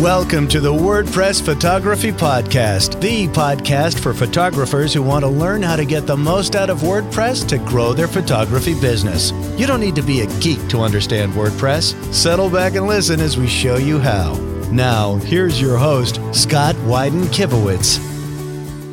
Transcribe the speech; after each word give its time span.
Welcome 0.00 0.46
to 0.48 0.60
the 0.60 0.70
WordPress 0.70 1.42
Photography 1.42 2.12
Podcast, 2.12 3.00
the 3.00 3.28
podcast 3.28 3.98
for 3.98 4.12
photographers 4.12 4.92
who 4.92 5.02
want 5.02 5.24
to 5.24 5.28
learn 5.30 5.62
how 5.62 5.74
to 5.74 5.86
get 5.86 6.06
the 6.06 6.14
most 6.14 6.54
out 6.54 6.68
of 6.68 6.80
WordPress 6.80 7.48
to 7.48 7.56
grow 7.56 7.94
their 7.94 8.06
photography 8.06 8.78
business. 8.78 9.32
You 9.58 9.66
don't 9.66 9.80
need 9.80 9.94
to 9.94 10.02
be 10.02 10.20
a 10.20 10.26
geek 10.38 10.68
to 10.68 10.82
understand 10.82 11.32
WordPress. 11.32 12.12
Settle 12.12 12.50
back 12.50 12.74
and 12.74 12.86
listen 12.86 13.20
as 13.20 13.38
we 13.38 13.46
show 13.46 13.76
you 13.76 13.98
how. 13.98 14.34
Now, 14.70 15.14
here's 15.14 15.58
your 15.58 15.78
host, 15.78 16.20
Scott 16.34 16.74
Wyden 16.84 17.24
Kivowitz. 17.28 17.98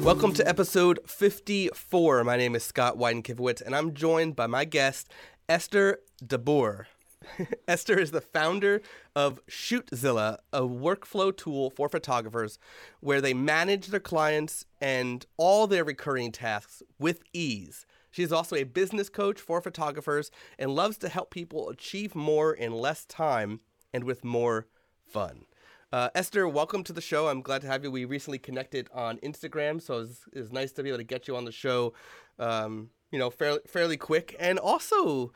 Welcome 0.06 0.32
to 0.36 0.48
episode 0.48 1.02
54. 1.06 2.24
My 2.24 2.38
name 2.38 2.56
is 2.56 2.64
Scott 2.64 2.98
Wyden 2.98 3.24
Kivowitz, 3.24 3.62
and 3.62 3.76
I'm 3.76 3.94
joined 3.94 4.38
by 4.38 4.48
my 4.48 4.64
guest, 4.64 5.12
Esther 5.50 6.00
de 6.26 6.38
Boer. 6.38 6.88
Esther 7.68 7.98
is 8.00 8.12
the 8.12 8.22
founder 8.22 8.82
of 9.16 9.46
Shootzilla, 9.48 10.40
a 10.52 10.62
workflow 10.62 11.36
tool 11.36 11.70
for 11.70 11.90
photographers 11.90 12.60
where 13.00 13.22
they 13.22 13.34
manage 13.34 13.88
their 13.88 14.00
clients 14.00 14.66
and 14.82 15.26
all 15.38 15.68
their 15.68 15.84
recurring 15.84 16.32
tasks 16.32 16.84
with 17.00 17.22
ease. 17.34 17.86
She 18.12 18.24
is 18.24 18.32
also 18.32 18.56
a 18.56 18.64
business 18.64 19.10
coach 19.10 19.40
for 19.40 19.60
photographers 19.62 20.30
and 20.60 20.76
loves 20.76 20.98
to 21.00 21.10
help 21.10 21.32
people 21.32 21.70
achieve 21.70 22.16
more 22.16 22.54
in 22.54 22.72
less 22.72 23.06
time 23.06 23.62
and 23.94 24.04
with 24.04 24.24
more 24.24 24.68
fun. 25.08 25.46
Uh, 25.92 26.10
Esther, 26.16 26.48
welcome 26.48 26.84
to 26.84 26.94
the 26.94 27.02
show. 27.02 27.28
I'm 27.28 27.42
glad 27.42 27.62
to 27.62 27.68
have 27.68 27.84
you. 27.84 27.92
We 27.92 28.06
recently 28.06 28.40
connected 28.40 28.90
on 28.94 29.18
Instagram, 29.20 29.82
so 29.82 30.02
it's, 30.02 30.22
it's 30.32 30.52
nice 30.52 30.72
to 30.74 30.84
be 30.84 30.90
able 30.90 30.98
to 30.98 31.04
get 31.04 31.28
you 31.28 31.36
on 31.36 31.46
the 31.46 31.52
show, 31.52 31.94
um, 32.40 32.90
you 33.12 33.20
know, 33.20 33.30
fairly, 33.30 33.60
fairly 33.68 33.98
quick. 33.98 34.36
And 34.40 34.58
also, 34.58 35.32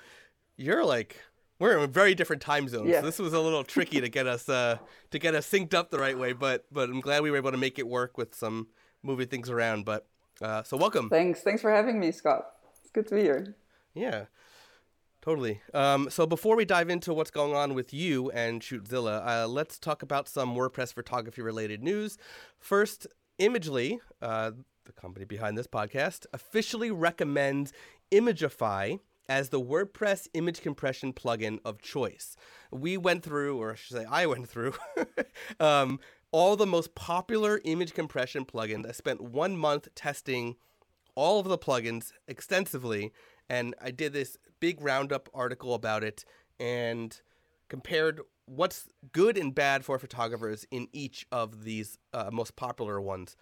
you're 0.56 0.84
like 0.84 1.17
we're 1.60 1.78
in 1.78 1.92
very 1.92 2.16
different 2.16 2.42
time 2.42 2.68
zones. 2.68 2.90
Yeah. 2.90 3.02
So 3.02 3.06
this 3.06 3.20
was 3.20 3.34
a 3.34 3.40
little 3.40 3.64
tricky 3.64 4.02
to 4.02 4.10
get 4.10 4.28
us 4.28 4.48
uh, 4.50 4.78
to 5.12 5.20
get 5.20 5.36
us 5.36 5.50
synced 5.50 5.74
up 5.74 5.92
the 5.92 6.00
right 6.00 6.18
way, 6.18 6.34
but 6.34 6.66
but 6.72 6.90
I'm 6.90 7.02
glad 7.02 7.24
we 7.24 7.32
were 7.32 7.38
able 7.38 7.52
to 7.52 7.58
make 7.58 7.80
it 7.80 7.88
work 7.88 8.18
with 8.18 8.36
some 8.36 8.68
moving 9.04 9.28
things 9.28 9.50
around. 9.50 9.86
But 9.86 10.08
uh, 10.42 10.64
so 10.64 10.78
welcome. 10.78 11.09
Thanks. 11.09 11.42
Thanks 11.42 11.62
for 11.62 11.72
having 11.72 12.00
me, 12.00 12.12
Scott. 12.12 12.46
It's 12.81 12.92
good 12.92 13.08
to 13.08 13.16
be 13.16 13.22
here. 13.22 13.56
Yeah. 13.94 14.26
Totally. 15.22 15.59
Um, 15.73 16.09
so 16.09 16.26
before 16.26 16.56
we 16.56 16.64
dive 16.64 16.90
into 16.90 17.14
what's 17.14 17.31
going 17.31 17.54
on 17.54 17.74
with 17.74 17.94
you 17.94 18.31
and 18.31 18.62
Shootzilla, 18.62 19.28
uh, 19.28 19.48
let's 19.48 19.78
talk 19.78 20.02
about 20.02 20.30
some 20.30 20.56
WordPress 20.56 20.94
photography 20.94 21.42
related 21.42 21.84
news. 21.84 22.18
First, 22.59 23.08
Imagely, 23.38 24.00
uh, 24.22 24.52
the 24.86 24.94
company 24.94 25.26
behind 25.26 25.58
this 25.58 25.68
podcast, 25.68 26.28
officially 26.31 26.92
recommends 26.92 27.74
Imagify 28.09 29.00
as 29.30 29.50
the 29.50 29.61
WordPress 29.61 30.28
image 30.33 30.61
compression 30.61 31.14
plugin 31.14 31.59
of 31.66 31.81
choice. 31.81 32.36
We 32.72 32.97
went 32.97 33.23
through, 33.23 33.58
or 33.58 33.72
I 33.72 33.75
should 33.75 33.97
say, 33.97 34.06
I 34.09 34.25
went 34.25 34.50
through, 34.50 34.73
um, 35.59 36.00
all 36.31 36.56
the 36.56 36.66
most 36.66 36.95
popular 36.95 37.61
image 37.64 37.94
compression 37.94 38.45
plugins. 38.45 38.88
I 38.88 38.92
spent 38.92 39.22
one 39.22 39.58
month 39.58 39.88
testing 39.95 40.56
all 41.16 41.39
of 41.39 41.47
the 41.47 41.58
plugins 41.58 42.14
extensively, 42.28 43.11
and 43.50 43.75
I 43.81 43.92
did 43.92 44.14
this 44.14 44.38
big 44.59 44.81
roundup 44.81 45.30
article 45.34 45.73
about 45.73 46.03
it 46.03 46.25
and 46.59 47.19
compared 47.69 48.22
what's 48.45 48.88
good 49.12 49.38
and 49.38 49.53
bad 49.53 49.84
for 49.84 50.00
photographers 50.00 50.66
in 50.72 50.88
each 50.94 51.28
of 51.31 51.64
these 51.64 51.97
uh, 52.14 52.30
most 52.31 52.56
popular 52.56 53.02
ones. 53.02 53.36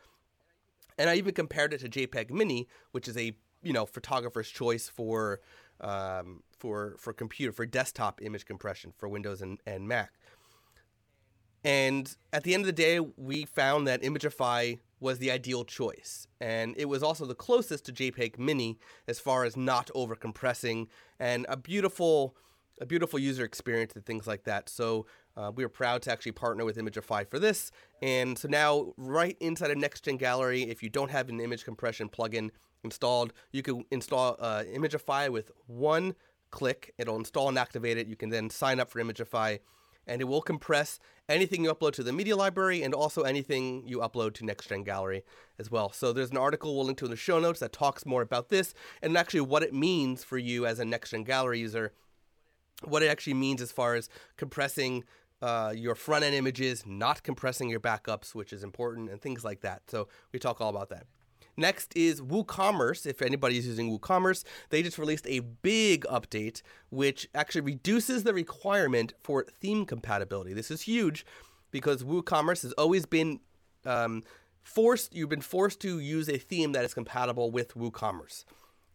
And 0.97 1.09
I 1.09 1.15
even 1.15 1.33
compared 1.33 1.73
it 1.73 1.79
to 1.81 1.89
JPEG 1.89 2.31
Mini, 2.31 2.67
which 2.91 3.07
is 3.07 3.17
a 3.17 3.35
you 3.61 3.73
know 3.73 3.85
photographer's 3.85 4.49
choice 4.49 4.87
for 4.87 5.41
um, 5.81 6.43
for 6.57 6.95
for 6.97 7.13
computer 7.13 7.51
for 7.51 7.65
desktop 7.65 8.21
image 8.21 8.45
compression 8.45 8.93
for 8.97 9.07
Windows 9.09 9.41
and, 9.41 9.59
and 9.65 9.87
Mac. 9.87 10.13
And 11.63 12.15
at 12.31 12.43
the 12.43 12.53
end 12.53 12.61
of 12.61 12.67
the 12.67 12.73
day, 12.73 12.99
we 12.99 13.45
found 13.45 13.87
that 13.87 14.03
Imagify 14.03 14.79
was 14.99 15.17
the 15.17 15.31
ideal 15.31 15.65
choice, 15.65 16.27
and 16.39 16.75
it 16.77 16.85
was 16.85 17.01
also 17.01 17.25
the 17.25 17.35
closest 17.35 17.85
to 17.85 17.91
JPEG 17.91 18.37
Mini 18.37 18.77
as 19.07 19.19
far 19.19 19.45
as 19.45 19.57
not 19.57 19.89
over 19.95 20.15
compressing 20.15 20.87
and 21.19 21.45
a 21.49 21.57
beautiful 21.57 22.35
a 22.81 22.85
beautiful 22.85 23.17
user 23.17 23.43
experience 23.45 23.93
and 23.95 24.05
things 24.05 24.27
like 24.27 24.43
that. 24.43 24.67
So 24.69 25.05
uh, 25.37 25.51
we 25.53 25.63
were 25.63 25.69
proud 25.69 26.01
to 26.03 26.11
actually 26.11 26.31
partner 26.31 26.65
with 26.65 26.77
Imagify 26.77 27.29
for 27.29 27.39
this. 27.39 27.71
And 28.01 28.37
so 28.37 28.47
now, 28.47 28.93
right 28.97 29.37
inside 29.39 29.71
of 29.71 29.77
NextGen 29.77 30.17
Gallery, 30.17 30.63
if 30.63 30.81
you 30.81 30.89
don't 30.89 31.11
have 31.11 31.29
an 31.29 31.39
image 31.39 31.65
compression 31.65 32.09
plugin, 32.09 32.51
installed. 32.85 33.33
You 33.51 33.61
can 33.61 33.83
install 33.91 34.37
uh, 34.39 34.63
Imagify 34.73 35.29
with 35.29 35.51
one 35.67 36.15
click. 36.51 36.93
It'll 36.97 37.17
install 37.17 37.49
and 37.49 37.59
activate 37.59 37.97
it. 37.97 38.07
You 38.07 38.15
can 38.15 38.29
then 38.29 38.49
sign 38.49 38.79
up 38.79 38.89
for 38.89 39.01
Imagify, 39.01 39.59
and 40.07 40.21
it 40.21 40.25
will 40.25 40.41
compress 40.41 40.99
anything 41.27 41.65
you 41.65 41.73
upload 41.73 41.91
to 41.93 42.03
the 42.03 42.13
media 42.13 42.37
library 42.37 42.83
and 42.83 42.93
also 42.93 43.23
anything 43.23 43.85
you 43.85 43.97
upload 43.97 44.33
to 44.35 44.43
NextGen 44.43 44.85
Gallery 44.85 45.23
as 45.59 45.69
well. 45.69 45.91
So 45.91 46.13
there's 46.13 46.31
an 46.31 46.37
article 46.37 46.75
we'll 46.75 46.85
link 46.85 46.99
to 46.99 47.05
in 47.05 47.11
the 47.11 47.17
show 47.17 47.39
notes 47.39 47.59
that 47.59 47.73
talks 47.73 48.05
more 48.05 48.21
about 48.21 48.49
this 48.49 48.73
and 49.01 49.17
actually 49.17 49.41
what 49.41 49.63
it 49.63 49.73
means 49.73 50.23
for 50.23 50.37
you 50.37 50.65
as 50.67 50.79
a 50.79 50.83
NextGen 50.83 51.25
Gallery 51.25 51.59
user, 51.59 51.93
what 52.83 53.01
it 53.01 53.07
actually 53.07 53.33
means 53.33 53.59
as 53.59 53.71
far 53.71 53.95
as 53.95 54.07
compressing 54.37 55.03
uh, 55.41 55.73
your 55.75 55.95
front 55.95 56.23
end 56.23 56.35
images, 56.35 56.83
not 56.85 57.23
compressing 57.23 57.69
your 57.69 57.79
backups, 57.79 58.33
which 58.33 58.53
is 58.53 58.63
important, 58.63 59.09
and 59.09 59.21
things 59.21 59.43
like 59.43 59.61
that. 59.61 59.83
So 59.87 60.07
we 60.31 60.39
talk 60.39 60.61
all 60.61 60.69
about 60.69 60.89
that. 60.89 61.05
Next 61.57 61.95
is 61.95 62.21
WooCommerce. 62.21 63.05
If 63.05 63.21
anybody 63.21 63.57
is 63.57 63.65
using 63.65 63.97
WooCommerce, 63.97 64.43
they 64.69 64.83
just 64.83 64.97
released 64.97 65.25
a 65.27 65.39
big 65.39 66.03
update 66.05 66.61
which 66.89 67.29
actually 67.33 67.61
reduces 67.61 68.23
the 68.23 68.33
requirement 68.33 69.13
for 69.23 69.45
theme 69.61 69.85
compatibility. 69.85 70.53
This 70.53 70.69
is 70.69 70.81
huge 70.81 71.25
because 71.71 72.03
WooCommerce 72.03 72.63
has 72.63 72.73
always 72.73 73.05
been 73.05 73.39
um, 73.85 74.23
forced. 74.63 75.15
You've 75.15 75.29
been 75.29 75.41
forced 75.41 75.79
to 75.81 75.99
use 75.99 76.27
a 76.27 76.37
theme 76.37 76.73
that 76.73 76.83
is 76.83 76.93
compatible 76.93 77.51
with 77.51 77.73
WooCommerce. 77.75 78.43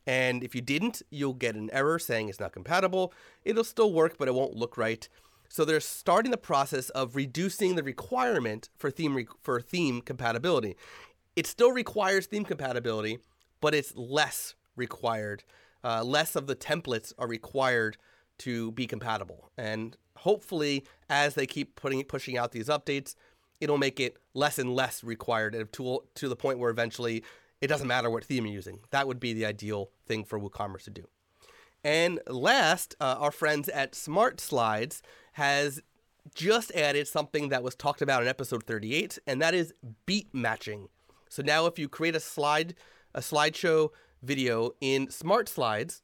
And 0.07 0.43
if 0.43 0.55
you 0.55 0.61
didn't, 0.61 1.03
you'll 1.11 1.35
get 1.35 1.55
an 1.55 1.71
error 1.73 1.99
saying 1.99 2.29
it's 2.29 2.41
not 2.41 2.53
compatible. 2.53 3.13
It'll 3.45 3.65
still 3.65 3.93
work, 3.93 4.17
but 4.19 4.29
it 4.29 4.35
won't 4.35 4.57
look 4.57 4.77
right. 4.77 5.09
So 5.51 5.65
they're 5.65 5.81
starting 5.81 6.31
the 6.31 6.39
process 6.39 6.91
of 6.91 7.17
reducing 7.17 7.75
the 7.75 7.83
requirement 7.83 8.71
for 8.79 8.91
theme 8.91 9.17
re- 9.17 9.27
for 9.43 9.61
theme 9.61 10.01
compatibility. 10.01 10.77
It 11.35 11.47
still 11.47 11.73
requires 11.73 12.27
theme 12.27 12.45
compatibility, 12.45 13.19
but 13.61 13.75
it's 13.75 13.95
less 13.97 14.55
required. 14.77 15.43
Uh, 15.83 16.05
less 16.05 16.37
of 16.37 16.47
the 16.47 16.55
templates 16.55 17.13
are 17.19 17.27
required 17.27 17.97
to 18.39 18.71
be 18.73 18.87
compatible. 18.87 19.51
And 19.59 19.97
hopefully, 20.19 20.85
as 21.09 21.35
they 21.35 21.47
keep 21.47 21.75
putting 21.75 22.03
pushing 22.05 22.39
out 22.39 22.53
these 22.53 22.69
updates, 22.69 23.17
it'll 23.61 23.77
make 23.77 23.99
it 23.99 24.19
less 24.35 24.57
and 24.57 24.73
less 24.73 25.03
required 25.03 25.53
to 25.73 26.01
to 26.15 26.29
the 26.29 26.37
point 26.37 26.61
where 26.61 26.71
eventually 26.71 27.25
it 27.61 27.67
doesn't 27.67 27.89
matter 27.89 28.09
what 28.09 28.25
theme 28.25 28.47
you're 28.47 28.55
using. 28.55 28.79
That 28.91 29.09
would 29.09 29.19
be 29.19 29.33
the 29.33 29.47
ideal 29.47 29.91
thing 30.07 30.25
for 30.25 30.39
WooCommerce 30.39 30.85
to 30.85 30.91
do. 30.91 31.09
And 31.83 32.21
last, 32.27 32.95
uh, 33.01 33.17
our 33.19 33.31
friends 33.31 33.69
at 33.69 33.95
Smart 33.95 34.41
Slides 34.41 35.03
has 35.41 35.81
just 36.35 36.71
added 36.73 37.09
something 37.09 37.49
that 37.49 37.63
was 37.63 37.75
talked 37.75 38.03
about 38.03 38.21
in 38.21 38.29
episode 38.29 38.63
38, 38.65 39.19
and 39.27 39.41
that 39.41 39.55
is 39.55 39.73
beat 40.05 40.29
matching. 40.35 40.91
So 41.31 41.43
now 41.43 41.65
if 41.65 41.79
you 41.79 41.89
create 41.89 42.15
a 42.15 42.21
slide, 42.21 42.75
a 43.15 43.21
slideshow 43.21 43.89
video 44.23 44.73
in 44.83 45.09
Smart 45.09 45.49
Slides, 45.49 46.03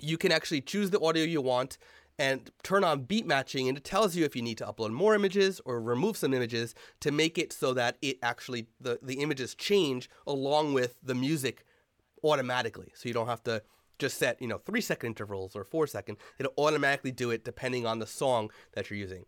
you 0.00 0.16
can 0.16 0.30
actually 0.30 0.60
choose 0.60 0.90
the 0.90 1.00
audio 1.00 1.24
you 1.24 1.40
want 1.42 1.76
and 2.20 2.52
turn 2.62 2.84
on 2.84 3.02
beat 3.02 3.26
matching 3.26 3.68
and 3.68 3.76
it 3.76 3.82
tells 3.82 4.14
you 4.14 4.24
if 4.24 4.36
you 4.36 4.42
need 4.42 4.58
to 4.58 4.64
upload 4.64 4.92
more 4.92 5.16
images 5.16 5.60
or 5.64 5.80
remove 5.80 6.16
some 6.16 6.32
images 6.32 6.72
to 7.00 7.10
make 7.10 7.38
it 7.38 7.52
so 7.52 7.74
that 7.74 7.96
it 8.00 8.18
actually 8.22 8.68
the, 8.80 8.98
the 9.02 9.14
images 9.14 9.56
change 9.56 10.08
along 10.26 10.72
with 10.72 10.94
the 11.02 11.14
music 11.14 11.64
automatically 12.22 12.92
so 12.94 13.08
you 13.08 13.14
don't 13.14 13.26
have 13.26 13.42
to 13.42 13.62
just 14.02 14.18
set 14.18 14.42
you 14.42 14.48
know 14.48 14.58
three 14.58 14.80
second 14.80 15.06
intervals 15.06 15.54
or 15.54 15.64
four 15.64 15.86
second 15.86 16.16
it'll 16.38 16.52
automatically 16.58 17.12
do 17.12 17.30
it 17.30 17.44
depending 17.44 17.86
on 17.86 18.00
the 18.00 18.06
song 18.06 18.50
that 18.74 18.90
you're 18.90 18.98
using 18.98 19.24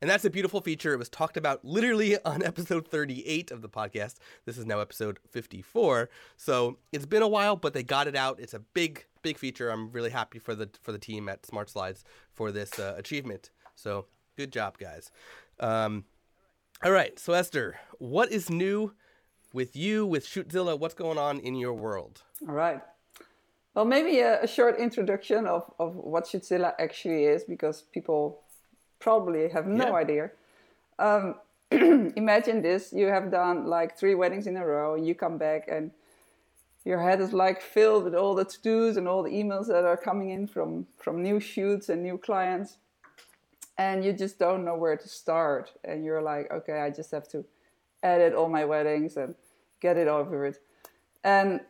and 0.00 0.10
that's 0.10 0.24
a 0.24 0.30
beautiful 0.30 0.60
feature. 0.60 0.92
It 0.92 0.98
was 0.98 1.08
talked 1.08 1.36
about 1.36 1.64
literally 1.64 2.18
on 2.24 2.42
episode 2.42 2.86
38 2.86 3.50
of 3.50 3.62
the 3.62 3.68
podcast. 3.68 4.16
This 4.44 4.58
is 4.58 4.66
now 4.66 4.80
episode 4.80 5.18
54. 5.30 6.10
So 6.36 6.78
it's 6.92 7.06
been 7.06 7.22
a 7.22 7.28
while, 7.28 7.56
but 7.56 7.72
they 7.72 7.82
got 7.82 8.06
it 8.06 8.16
out. 8.16 8.38
It's 8.38 8.54
a 8.54 8.58
big, 8.58 9.06
big 9.22 9.38
feature. 9.38 9.70
I'm 9.70 9.90
really 9.90 10.10
happy 10.10 10.38
for 10.38 10.54
the 10.54 10.68
for 10.82 10.92
the 10.92 10.98
team 10.98 11.28
at 11.28 11.46
Smart 11.46 11.70
Slides 11.70 12.04
for 12.32 12.52
this 12.52 12.78
uh, 12.78 12.94
achievement. 12.98 13.50
So 13.74 14.06
good 14.36 14.52
job, 14.52 14.78
guys. 14.78 15.10
Um, 15.60 16.04
all 16.84 16.92
right. 16.92 17.18
So 17.18 17.32
Esther, 17.32 17.78
what 17.98 18.30
is 18.30 18.50
new 18.50 18.92
with 19.52 19.74
you 19.74 20.04
with 20.04 20.26
Shootzilla? 20.26 20.78
What's 20.78 20.94
going 20.94 21.16
on 21.16 21.40
in 21.40 21.54
your 21.54 21.72
world? 21.72 22.22
All 22.46 22.54
right. 22.54 22.82
Well, 23.76 23.84
maybe 23.84 24.20
a, 24.20 24.42
a 24.42 24.46
short 24.46 24.78
introduction 24.78 25.46
of, 25.46 25.70
of 25.78 25.94
what 25.96 26.24
Shootzilla 26.24 26.72
actually 26.78 27.24
is, 27.24 27.44
because 27.44 27.82
people 27.82 28.40
probably 29.00 29.50
have 29.50 29.66
no 29.66 29.88
yeah. 29.88 29.94
idea. 29.94 30.30
Um, 30.98 31.34
imagine 31.70 32.62
this: 32.62 32.90
you 32.94 33.08
have 33.08 33.30
done 33.30 33.66
like 33.66 33.98
three 33.98 34.14
weddings 34.14 34.46
in 34.46 34.56
a 34.56 34.64
row, 34.66 34.94
and 34.94 35.06
you 35.06 35.14
come 35.14 35.36
back 35.36 35.68
and 35.68 35.90
your 36.86 37.02
head 37.02 37.20
is 37.20 37.34
like 37.34 37.60
filled 37.60 38.04
with 38.04 38.14
all 38.14 38.34
the 38.34 38.46
to-dos 38.46 38.96
and 38.96 39.06
all 39.06 39.22
the 39.22 39.30
emails 39.30 39.66
that 39.66 39.84
are 39.84 39.96
coming 39.96 40.30
in 40.30 40.46
from 40.46 40.86
from 40.96 41.22
new 41.22 41.38
shoots 41.38 41.90
and 41.90 42.02
new 42.02 42.16
clients. 42.16 42.78
and 43.78 44.02
you 44.04 44.12
just 44.12 44.38
don't 44.38 44.64
know 44.64 44.76
where 44.76 44.96
to 44.96 45.08
start. 45.08 45.72
And 45.84 46.02
you're 46.02 46.22
like, 46.22 46.50
okay, 46.50 46.80
I 46.80 46.88
just 46.90 47.10
have 47.10 47.28
to 47.28 47.44
edit 48.02 48.32
all 48.32 48.48
my 48.48 48.64
weddings 48.64 49.18
and 49.18 49.34
get 49.80 49.98
it 49.98 50.08
over 50.08 50.46
it. 50.46 50.58
And 51.24 51.60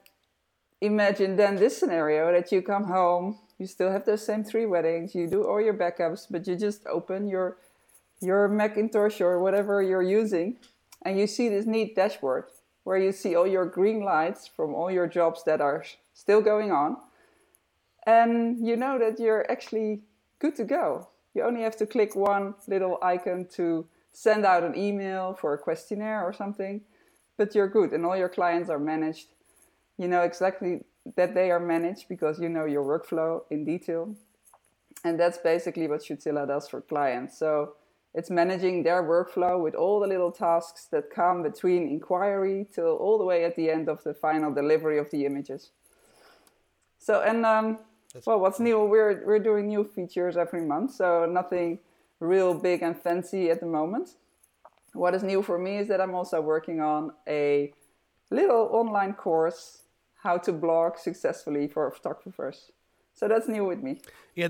imagine 0.80 1.36
then 1.36 1.56
this 1.56 1.78
scenario 1.78 2.32
that 2.32 2.52
you 2.52 2.62
come 2.62 2.84
home, 2.84 3.38
you 3.58 3.66
still 3.66 3.90
have 3.90 4.04
those 4.04 4.24
same 4.24 4.44
three 4.44 4.66
weddings, 4.66 5.14
you 5.14 5.26
do 5.28 5.44
all 5.44 5.60
your 5.60 5.74
backups, 5.74 6.26
but 6.30 6.46
you 6.46 6.56
just 6.56 6.86
open 6.86 7.26
your 7.28 7.56
your 8.22 8.48
Macintosh 8.48 9.20
or 9.20 9.38
whatever 9.40 9.82
you're 9.82 10.02
using, 10.02 10.56
and 11.02 11.18
you 11.18 11.26
see 11.26 11.48
this 11.50 11.66
neat 11.66 11.94
dashboard 11.94 12.44
where 12.84 12.96
you 12.96 13.12
see 13.12 13.34
all 13.34 13.46
your 13.46 13.66
green 13.66 14.00
lights 14.02 14.46
from 14.46 14.74
all 14.74 14.90
your 14.90 15.06
jobs 15.06 15.42
that 15.44 15.60
are 15.60 15.84
still 16.14 16.40
going 16.40 16.70
on. 16.70 16.96
And 18.06 18.64
you 18.66 18.76
know 18.76 18.98
that 18.98 19.18
you're 19.18 19.50
actually 19.50 20.02
good 20.38 20.54
to 20.56 20.64
go. 20.64 21.08
You 21.34 21.42
only 21.42 21.62
have 21.62 21.76
to 21.78 21.86
click 21.86 22.14
one 22.14 22.54
little 22.66 22.98
icon 23.02 23.46
to 23.56 23.86
send 24.12 24.46
out 24.46 24.62
an 24.62 24.78
email 24.78 25.34
for 25.34 25.52
a 25.52 25.58
questionnaire 25.58 26.22
or 26.24 26.32
something, 26.32 26.80
but 27.36 27.54
you're 27.54 27.68
good 27.68 27.92
and 27.92 28.06
all 28.06 28.16
your 28.16 28.30
clients 28.30 28.70
are 28.70 28.78
managed 28.78 29.26
you 29.98 30.08
know 30.08 30.22
exactly 30.22 30.84
that 31.16 31.34
they 31.34 31.50
are 31.50 31.60
managed 31.60 32.08
because 32.08 32.40
you 32.40 32.48
know 32.48 32.64
your 32.64 32.84
workflow 32.84 33.42
in 33.50 33.64
detail. 33.64 34.14
And 35.04 35.20
that's 35.20 35.38
basically 35.38 35.86
what 35.86 36.00
Shootzilla 36.00 36.46
does 36.46 36.68
for 36.68 36.80
clients. 36.80 37.38
So 37.38 37.74
it's 38.14 38.30
managing 38.30 38.82
their 38.82 39.02
workflow 39.02 39.62
with 39.62 39.74
all 39.74 40.00
the 40.00 40.06
little 40.06 40.32
tasks 40.32 40.86
that 40.86 41.10
come 41.10 41.42
between 41.42 41.86
inquiry 41.88 42.66
till 42.74 42.96
all 42.96 43.18
the 43.18 43.24
way 43.24 43.44
at 43.44 43.54
the 43.56 43.70
end 43.70 43.88
of 43.88 44.02
the 44.04 44.14
final 44.14 44.52
delivery 44.52 44.98
of 44.98 45.10
the 45.10 45.26
images. 45.26 45.70
So 46.98 47.22
and 47.22 47.44
um, 47.46 47.78
well, 48.24 48.40
what's 48.40 48.58
new? 48.58 48.84
We're 48.84 49.22
we're 49.24 49.38
doing 49.38 49.68
new 49.68 49.84
features 49.84 50.36
every 50.36 50.62
month, 50.62 50.94
so 50.94 51.26
nothing 51.26 51.78
real 52.18 52.54
big 52.54 52.82
and 52.82 52.96
fancy 52.96 53.50
at 53.50 53.60
the 53.60 53.66
moment. 53.66 54.16
What 54.94 55.14
is 55.14 55.22
new 55.22 55.42
for 55.42 55.58
me 55.58 55.76
is 55.76 55.88
that 55.88 56.00
I'm 56.00 56.14
also 56.14 56.40
working 56.40 56.80
on 56.80 57.12
a 57.28 57.72
little 58.30 58.70
online 58.72 59.12
course 59.12 59.82
how 60.26 60.36
to 60.38 60.52
blog 60.52 60.98
successfully 60.98 61.68
for 61.68 61.88
photographers. 61.90 62.72
So 63.14 63.28
that's 63.28 63.48
new 63.48 63.64
with 63.64 63.80
me. 63.80 64.00
Yeah, 64.34 64.48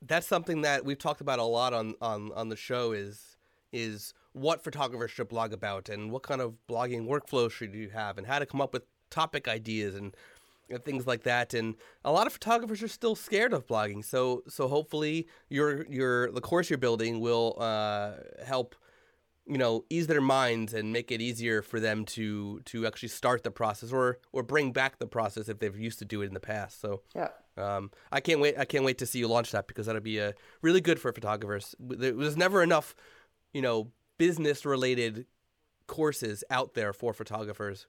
that's 0.00 0.26
something 0.26 0.62
that 0.62 0.84
we've 0.84 0.98
talked 0.98 1.20
about 1.20 1.38
a 1.38 1.44
lot 1.58 1.72
on 1.74 1.94
on 2.00 2.32
on 2.34 2.48
the 2.48 2.56
show 2.56 2.92
is 2.92 3.36
is 3.72 4.14
what 4.32 4.64
photographers 4.64 5.10
should 5.10 5.28
blog 5.28 5.52
about 5.52 5.88
and 5.88 6.10
what 6.10 6.22
kind 6.22 6.40
of 6.40 6.54
blogging 6.68 7.06
workflow 7.06 7.50
should 7.50 7.74
you 7.74 7.90
have 7.90 8.18
and 8.18 8.26
how 8.26 8.38
to 8.38 8.46
come 8.46 8.60
up 8.60 8.72
with 8.72 8.84
topic 9.10 9.46
ideas 9.46 9.94
and, 9.94 10.16
and 10.70 10.84
things 10.84 11.06
like 11.06 11.22
that 11.22 11.54
and 11.54 11.76
a 12.04 12.10
lot 12.10 12.26
of 12.26 12.32
photographers 12.32 12.82
are 12.82 12.88
still 12.88 13.14
scared 13.14 13.52
of 13.52 13.66
blogging 13.66 14.04
so 14.04 14.42
so 14.48 14.66
hopefully 14.68 15.26
your 15.48 15.86
your 15.86 16.32
the 16.32 16.40
course 16.40 16.68
you're 16.68 16.84
building 16.88 17.20
will 17.20 17.56
uh, 17.60 18.12
help 18.44 18.74
you 19.46 19.58
know 19.58 19.84
ease 19.90 20.06
their 20.06 20.20
minds 20.20 20.72
and 20.72 20.92
make 20.92 21.10
it 21.10 21.20
easier 21.20 21.60
for 21.60 21.78
them 21.78 22.04
to 22.04 22.60
to 22.60 22.86
actually 22.86 23.10
start 23.10 23.42
the 23.42 23.50
process 23.50 23.92
or 23.92 24.18
or 24.32 24.42
bring 24.42 24.72
back 24.72 24.98
the 24.98 25.06
process 25.06 25.48
if 25.48 25.58
they've 25.58 25.76
used 25.76 25.98
to 25.98 26.04
do 26.04 26.22
it 26.22 26.26
in 26.26 26.34
the 26.34 26.40
past. 26.40 26.80
So 26.80 27.02
yeah. 27.14 27.28
um, 27.56 27.90
I 28.10 28.20
can't 28.20 28.40
wait 28.40 28.58
I 28.58 28.64
can't 28.64 28.84
wait 28.84 28.98
to 28.98 29.06
see 29.06 29.18
you 29.18 29.28
launch 29.28 29.52
that 29.52 29.66
because 29.66 29.86
that'll 29.86 30.00
be 30.00 30.18
a 30.18 30.34
really 30.62 30.80
good 30.80 30.98
for 30.98 31.12
photographers. 31.12 31.74
There 31.78 32.14
was 32.14 32.36
never 32.36 32.62
enough 32.62 32.94
you 33.52 33.62
know 33.62 33.90
business 34.16 34.64
related 34.64 35.26
courses 35.86 36.42
out 36.50 36.74
there 36.74 36.92
for 36.92 37.12
photographers. 37.12 37.86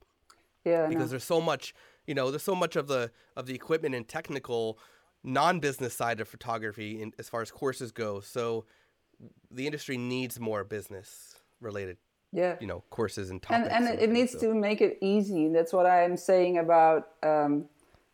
Yeah 0.66 0.88
because 0.88 1.10
there's 1.10 1.24
so 1.24 1.40
much 1.40 1.74
you 2.06 2.14
know 2.14 2.32
there's 2.32 2.44
so 2.44 2.56
much 2.56 2.76
of 2.76 2.88
the 2.88 3.12
of 3.38 3.46
the 3.46 3.56
equipment 3.56 3.96
and 3.96 4.08
technical 4.08 4.78
non-business 5.24 5.94
side 5.94 6.20
of 6.20 6.28
photography 6.28 7.02
in, 7.02 7.12
as 7.18 7.30
far 7.30 7.42
as 7.42 7.50
courses 7.50 7.92
go. 7.92 8.20
So 8.20 8.66
the 9.50 9.66
industry 9.66 9.98
needs 9.98 10.40
more 10.40 10.64
business 10.64 11.35
related 11.62 11.98
yeah. 12.32 12.56
you 12.60 12.68
know 12.68 12.84
courses 12.90 13.30
and 13.30 13.42
topics 13.42 13.70
and, 13.72 13.88
and, 13.88 14.00
it 14.00 14.10
needs 14.10 14.34
so. 14.34 14.40
to 14.40 14.54
make 14.54 14.82
it 14.82 14.98
easy. 15.02 15.48
That's 15.50 15.74
what 15.74 15.86
i'm 15.86 16.18
saying 16.18 16.58
about 16.58 17.10
um, 17.24 17.66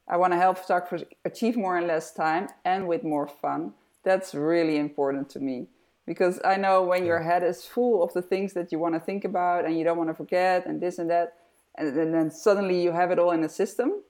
i 0.07 0.17
want 0.17 0.33
to 0.33 0.37
help 0.37 0.57
photographers 0.57 1.03
achieve 1.25 1.57
more 1.57 1.77
in 1.77 1.87
less 1.87 2.13
time 2.13 2.47
and 2.65 2.87
with 2.87 3.03
more 3.03 3.27
fun. 3.27 3.73
That's 4.03 4.33
really 4.33 4.77
important 4.77 5.29
to 5.31 5.39
me 5.39 5.67
because 6.05 6.39
i 6.43 6.55
know 6.55 6.83
when 6.83 7.01
yeah. 7.01 7.07
your 7.07 7.21
head 7.21 7.43
is 7.43 7.65
full 7.65 8.03
of 8.03 8.13
the 8.13 8.21
things 8.21 8.53
that 8.53 8.71
you 8.71 8.79
want 8.79 8.95
to 8.95 8.99
think 8.99 9.23
about 9.25 9.65
and 9.65 9.77
you 9.77 9.83
don't 9.83 9.97
want 9.97 10.09
to 10.09 10.15
forget 10.15 10.65
and 10.65 10.81
this 10.81 10.97
and 10.97 11.09
that 11.09 11.33
and, 11.77 11.95
and 11.97 12.13
then 12.13 12.29
suddenly 12.31 12.81
you 12.81 12.91
have 12.91 13.11
it 13.11 13.19
all 13.19 13.31
in 13.31 13.43
a 13.43 13.49
system 13.49 14.01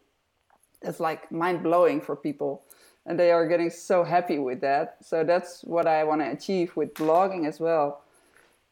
it's 0.82 1.00
like 1.00 1.32
mind-blowing 1.32 2.02
for 2.02 2.16
people. 2.16 2.64
And 3.06 3.20
they 3.20 3.32
are 3.32 3.48
getting 3.48 3.70
so 3.70 4.04
happy 4.04 4.40
with 4.40 4.62
that. 4.62 4.98
So 5.02 5.24
that's 5.24 5.64
what 5.64 5.88
i 5.88 6.04
want 6.04 6.22
to 6.22 6.32
achieve 6.32 6.76
with 6.76 6.94
blogging 6.94 7.48
as 7.48 7.60
well 7.60 8.04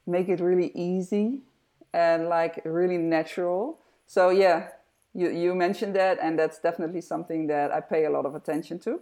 make 0.09 0.27
it 0.29 0.39
really 0.39 0.71
easy 0.75 1.41
and 1.93 2.27
like 2.27 2.61
really 2.65 2.97
natural. 2.97 3.79
So 4.07 4.29
yeah, 4.29 4.69
you, 5.13 5.29
you 5.29 5.55
mentioned 5.55 5.95
that, 5.95 6.17
and 6.21 6.37
that's 6.37 6.59
definitely 6.59 7.01
something 7.01 7.47
that 7.47 7.71
I 7.71 7.79
pay 7.81 8.05
a 8.05 8.09
lot 8.09 8.25
of 8.25 8.35
attention 8.35 8.79
to. 8.79 9.01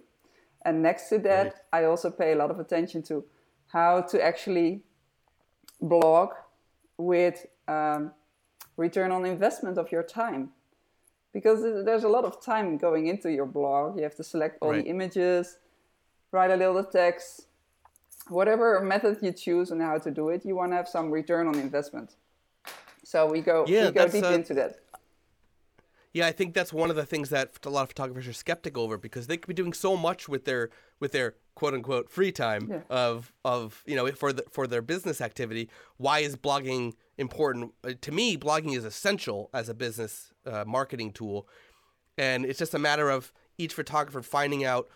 And 0.63 0.81
next 0.81 1.09
to 1.09 1.19
that, 1.19 1.43
right. 1.43 1.53
I 1.73 1.83
also 1.85 2.09
pay 2.09 2.33
a 2.33 2.35
lot 2.35 2.51
of 2.51 2.59
attention 2.59 3.03
to 3.03 3.23
how 3.67 4.01
to 4.01 4.23
actually 4.23 4.81
blog 5.81 6.29
with 6.97 7.45
um, 7.67 8.11
return 8.75 9.11
on 9.11 9.25
investment 9.25 9.77
of 9.77 9.91
your 9.91 10.03
time. 10.03 10.49
Because 11.33 11.61
there's 11.61 12.03
a 12.03 12.09
lot 12.09 12.25
of 12.25 12.41
time 12.43 12.77
going 12.77 13.07
into 13.07 13.31
your 13.31 13.45
blog. 13.45 13.97
You 13.97 14.03
have 14.03 14.15
to 14.15 14.23
select 14.23 14.57
all 14.61 14.71
right. 14.71 14.83
the 14.83 14.89
images, 14.89 15.57
write 16.31 16.51
a 16.51 16.55
little 16.55 16.83
text, 16.83 17.47
whatever 18.29 18.79
method 18.81 19.17
you 19.21 19.31
choose 19.31 19.71
and 19.71 19.81
how 19.81 19.97
to 19.97 20.11
do 20.11 20.29
it, 20.29 20.45
you 20.45 20.55
want 20.55 20.71
to 20.71 20.75
have 20.75 20.87
some 20.87 21.11
return 21.11 21.47
on 21.47 21.55
investment. 21.55 22.15
So 23.03 23.25
we 23.25 23.41
go 23.41 23.65
yeah, 23.67 23.87
we 23.87 23.91
go 23.91 24.07
deep 24.07 24.23
uh, 24.23 24.29
into 24.29 24.53
that. 24.55 24.79
Yeah, 26.13 26.25
I 26.25 26.31
think 26.31 26.53
that's 26.53 26.73
one 26.73 26.89
of 26.89 26.95
the 26.95 27.05
things 27.05 27.29
that 27.29 27.51
a 27.63 27.69
lot 27.69 27.83
of 27.83 27.89
photographers 27.89 28.27
are 28.27 28.33
skeptical 28.33 28.83
over 28.83 28.97
because 28.97 29.27
they 29.27 29.37
could 29.37 29.47
be 29.47 29.53
doing 29.53 29.73
so 29.73 29.95
much 29.95 30.27
with 30.27 30.45
their 30.45 30.69
with 30.99 31.11
their 31.11 31.35
quote 31.55 31.73
unquote 31.73 32.09
free 32.09 32.31
time 32.31 32.67
yeah. 32.69 32.81
of 32.89 33.31
of 33.45 33.83
you 33.85 33.95
know 33.95 34.11
for 34.11 34.33
the, 34.33 34.43
for 34.49 34.67
their 34.67 34.81
business 34.81 35.21
activity. 35.21 35.69
Why 35.97 36.19
is 36.19 36.35
blogging 36.35 36.93
important? 37.17 37.73
Uh, 37.83 37.93
to 38.01 38.11
me, 38.11 38.35
blogging 38.35 38.75
is 38.75 38.83
essential 38.83 39.49
as 39.53 39.69
a 39.69 39.73
business 39.73 40.33
uh, 40.45 40.63
marketing 40.65 41.11
tool, 41.11 41.47
and 42.17 42.45
it's 42.45 42.59
just 42.59 42.73
a 42.73 42.79
matter 42.79 43.09
of 43.09 43.31
each 43.57 43.73
photographer 43.73 44.21
finding 44.21 44.65
out 44.65 44.89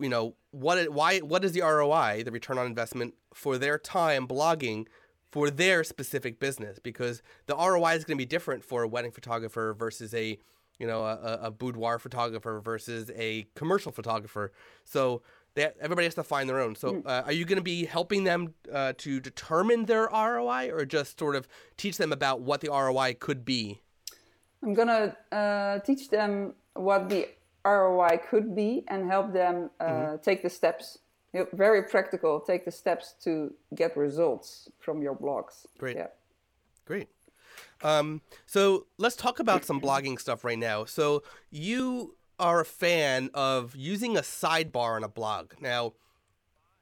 you 0.00 0.08
know 0.08 0.34
what 0.50 0.92
why 0.92 1.18
what 1.18 1.44
is 1.44 1.52
the 1.52 1.60
ROI, 1.60 2.22
the 2.24 2.30
return 2.30 2.58
on 2.58 2.66
investment 2.66 3.14
for 3.34 3.58
their 3.58 3.78
time 3.78 4.26
blogging 4.26 4.86
for 5.30 5.50
their 5.50 5.84
specific 5.84 6.40
business 6.40 6.78
because 6.78 7.22
the 7.46 7.54
ROI 7.54 7.92
is 7.92 8.04
going 8.04 8.16
to 8.16 8.22
be 8.22 8.26
different 8.26 8.64
for 8.64 8.82
a 8.82 8.88
wedding 8.88 9.12
photographer 9.12 9.74
versus 9.78 10.12
a 10.14 10.38
you 10.78 10.86
know 10.86 11.04
a, 11.04 11.38
a 11.42 11.50
boudoir 11.50 11.98
photographer 11.98 12.60
versus 12.60 13.10
a 13.14 13.46
commercial 13.54 13.92
photographer. 13.92 14.52
So 14.84 15.22
that 15.54 15.76
everybody 15.80 16.06
has 16.06 16.14
to 16.14 16.22
find 16.22 16.48
their 16.48 16.60
own. 16.60 16.74
So, 16.74 16.94
hmm. 16.94 17.06
uh, 17.06 17.22
are 17.26 17.32
you 17.32 17.44
going 17.44 17.56
to 17.56 17.62
be 17.62 17.84
helping 17.84 18.24
them 18.24 18.54
uh, 18.72 18.92
to 18.98 19.20
determine 19.20 19.86
their 19.86 20.08
ROI, 20.12 20.70
or 20.70 20.84
just 20.84 21.18
sort 21.18 21.36
of 21.36 21.48
teach 21.76 21.96
them 21.96 22.12
about 22.12 22.40
what 22.40 22.60
the 22.60 22.70
ROI 22.70 23.16
could 23.18 23.44
be? 23.44 23.80
I'm 24.62 24.74
going 24.74 24.88
to 24.88 25.36
uh, 25.36 25.78
teach 25.80 26.08
them 26.08 26.54
what 26.74 27.08
the 27.08 27.28
ROI 27.64 28.20
could 28.28 28.54
be 28.54 28.84
and 28.88 29.06
help 29.10 29.32
them 29.32 29.70
uh, 29.80 29.84
mm-hmm. 29.84 30.16
take 30.22 30.42
the 30.42 30.50
steps. 30.50 30.98
You 31.32 31.40
know, 31.40 31.46
very 31.52 31.82
practical. 31.84 32.40
Take 32.40 32.64
the 32.64 32.70
steps 32.72 33.14
to 33.24 33.52
get 33.74 33.96
results 33.96 34.68
from 34.78 35.02
your 35.02 35.14
blogs. 35.14 35.66
Great. 35.78 35.96
Yeah. 35.96 36.08
Great. 36.86 37.08
Um, 37.82 38.22
so 38.46 38.86
let's 38.98 39.16
talk 39.16 39.38
about 39.38 39.64
some 39.64 39.80
blogging 39.80 40.18
stuff 40.20 40.44
right 40.44 40.58
now. 40.58 40.84
So 40.84 41.22
you 41.50 42.16
are 42.38 42.60
a 42.60 42.64
fan 42.64 43.30
of 43.34 43.76
using 43.76 44.16
a 44.16 44.22
sidebar 44.22 44.96
on 44.96 45.04
a 45.04 45.08
blog. 45.08 45.52
Now, 45.60 45.92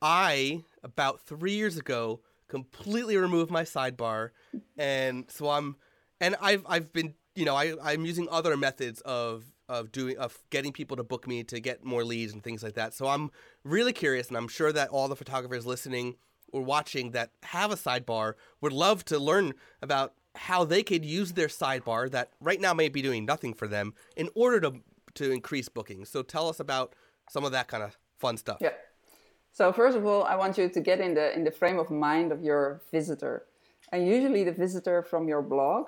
I 0.00 0.62
about 0.82 1.20
three 1.20 1.54
years 1.54 1.76
ago 1.76 2.20
completely 2.46 3.16
removed 3.16 3.50
my 3.50 3.64
sidebar, 3.64 4.30
and 4.78 5.24
so 5.28 5.50
I'm, 5.50 5.76
and 6.20 6.36
I've 6.40 6.64
I've 6.66 6.92
been 6.92 7.14
you 7.34 7.44
know 7.44 7.56
I 7.56 7.74
I'm 7.82 8.06
using 8.06 8.28
other 8.30 8.56
methods 8.56 9.00
of 9.02 9.44
of 9.68 9.92
doing 9.92 10.16
of 10.18 10.38
getting 10.50 10.72
people 10.72 10.96
to 10.96 11.04
book 11.04 11.26
me 11.26 11.44
to 11.44 11.60
get 11.60 11.84
more 11.84 12.04
leads 12.04 12.32
and 12.32 12.42
things 12.42 12.62
like 12.62 12.74
that. 12.74 12.94
So 12.94 13.06
I'm 13.06 13.30
really 13.64 13.92
curious, 13.92 14.28
and 14.28 14.36
I'm 14.36 14.48
sure 14.48 14.72
that 14.72 14.88
all 14.90 15.08
the 15.08 15.16
photographers 15.16 15.66
listening 15.66 16.16
or 16.52 16.62
watching 16.62 17.10
that 17.10 17.30
have 17.42 17.70
a 17.70 17.76
sidebar 17.76 18.34
would 18.60 18.72
love 18.72 19.04
to 19.04 19.18
learn 19.18 19.52
about 19.82 20.14
how 20.34 20.64
they 20.64 20.82
could 20.82 21.04
use 21.04 21.32
their 21.32 21.48
sidebar 21.48 22.10
that 22.10 22.30
right 22.40 22.60
now 22.60 22.72
may 22.72 22.88
be 22.88 23.02
doing 23.02 23.24
nothing 23.24 23.52
for 23.52 23.68
them 23.68 23.92
in 24.16 24.28
order 24.34 24.60
to 24.60 24.80
to 25.14 25.30
increase 25.32 25.68
bookings. 25.68 26.08
So 26.08 26.22
tell 26.22 26.48
us 26.48 26.60
about 26.60 26.94
some 27.28 27.44
of 27.44 27.52
that 27.52 27.68
kind 27.68 27.82
of 27.82 27.98
fun 28.18 28.36
stuff. 28.36 28.58
Yeah. 28.60 28.72
So 29.52 29.72
first 29.72 29.96
of 29.96 30.06
all, 30.06 30.22
I 30.24 30.36
want 30.36 30.56
you 30.56 30.68
to 30.68 30.80
get 30.80 31.00
in 31.00 31.14
the 31.14 31.34
in 31.34 31.44
the 31.44 31.50
frame 31.50 31.78
of 31.78 31.90
mind 31.90 32.32
of 32.32 32.42
your 32.42 32.82
visitor. 32.92 33.44
And 33.90 34.06
usually 34.06 34.44
the 34.44 34.52
visitor 34.52 35.02
from 35.02 35.28
your 35.28 35.42
blog 35.42 35.86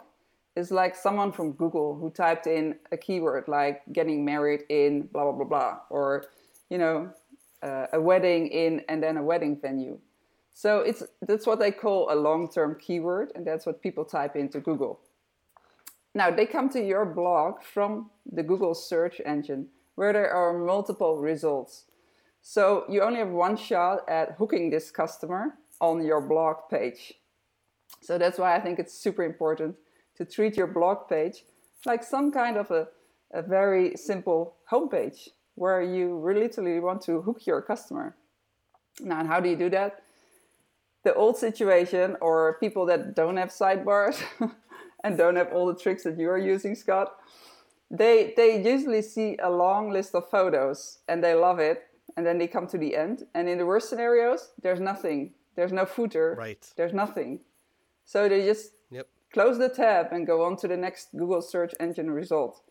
is 0.56 0.70
like 0.70 0.96
someone 0.96 1.32
from 1.32 1.52
Google 1.52 1.94
who 1.94 2.10
typed 2.10 2.46
in 2.46 2.76
a 2.92 2.96
keyword 2.96 3.44
like 3.46 3.82
getting 3.92 4.24
married 4.24 4.62
in 4.68 5.02
blah 5.02 5.24
blah 5.24 5.32
blah 5.32 5.44
blah 5.44 5.78
or 5.90 6.26
you 6.68 6.78
know 6.78 7.10
uh, 7.62 7.86
a 7.92 8.00
wedding 8.00 8.48
in 8.48 8.82
and 8.88 9.02
then 9.02 9.16
a 9.16 9.22
wedding 9.22 9.58
venue. 9.60 9.98
So 10.52 10.80
it's 10.80 11.02
that's 11.22 11.46
what 11.46 11.58
they 11.58 11.70
call 11.70 12.12
a 12.12 12.14
long-term 12.14 12.76
keyword, 12.80 13.32
and 13.34 13.46
that's 13.46 13.66
what 13.66 13.80
people 13.80 14.04
type 14.04 14.36
into 14.36 14.60
Google. 14.60 15.00
Now 16.14 16.30
they 16.30 16.46
come 16.46 16.68
to 16.70 16.84
your 16.84 17.06
blog 17.06 17.62
from 17.62 18.10
the 18.30 18.42
Google 18.42 18.74
search 18.74 19.20
engine, 19.24 19.68
where 19.94 20.12
there 20.12 20.30
are 20.30 20.58
multiple 20.58 21.18
results. 21.18 21.84
So 22.42 22.84
you 22.88 23.02
only 23.02 23.20
have 23.20 23.28
one 23.28 23.56
shot 23.56 24.08
at 24.08 24.32
hooking 24.38 24.70
this 24.70 24.90
customer 24.90 25.54
on 25.80 26.04
your 26.04 26.20
blog 26.20 26.56
page. 26.70 27.14
So 28.00 28.18
that's 28.18 28.38
why 28.38 28.56
I 28.56 28.60
think 28.60 28.78
it's 28.78 28.94
super 28.94 29.24
important 29.24 29.76
to 30.20 30.26
treat 30.26 30.54
your 30.54 30.66
blog 30.66 31.08
page 31.08 31.44
like 31.86 32.04
some 32.04 32.30
kind 32.30 32.58
of 32.58 32.70
a, 32.70 32.88
a 33.32 33.40
very 33.40 33.96
simple 33.96 34.56
homepage 34.70 35.28
where 35.54 35.80
you 35.80 36.20
literally 36.22 36.78
want 36.78 37.00
to 37.00 37.22
hook 37.22 37.46
your 37.46 37.62
customer. 37.62 38.14
Now, 39.00 39.20
and 39.20 39.28
how 39.28 39.40
do 39.40 39.48
you 39.48 39.56
do 39.56 39.70
that? 39.70 40.02
The 41.04 41.14
old 41.14 41.38
situation, 41.38 42.18
or 42.20 42.58
people 42.60 42.84
that 42.84 43.14
don't 43.16 43.38
have 43.38 43.48
sidebars 43.48 44.22
and 45.04 45.16
don't 45.16 45.36
have 45.36 45.54
all 45.54 45.66
the 45.66 45.74
tricks 45.74 46.02
that 46.02 46.18
you're 46.18 46.36
using, 46.36 46.74
Scott, 46.74 47.16
they 47.90 48.34
they 48.36 48.62
usually 48.62 49.00
see 49.00 49.38
a 49.42 49.48
long 49.48 49.90
list 49.90 50.14
of 50.14 50.28
photos 50.28 50.98
and 51.08 51.24
they 51.24 51.32
love 51.32 51.58
it, 51.60 51.84
and 52.18 52.26
then 52.26 52.36
they 52.36 52.46
come 52.46 52.66
to 52.66 52.76
the 52.76 52.94
end. 52.94 53.26
And 53.34 53.48
in 53.48 53.56
the 53.56 53.64
worst 53.64 53.88
scenarios, 53.88 54.50
there's 54.60 54.80
nothing. 54.80 55.32
There's 55.56 55.72
no 55.72 55.86
footer. 55.86 56.36
Right. 56.38 56.70
There's 56.76 56.92
nothing. 56.92 57.40
So 58.04 58.28
they 58.28 58.44
just. 58.44 58.72
Close 59.32 59.58
the 59.58 59.68
tab 59.68 60.08
and 60.12 60.26
go 60.26 60.44
on 60.44 60.56
to 60.58 60.68
the 60.68 60.76
next 60.76 61.08
Google 61.16 61.42
search 61.42 61.74
engine 61.80 62.10
result, 62.10 62.62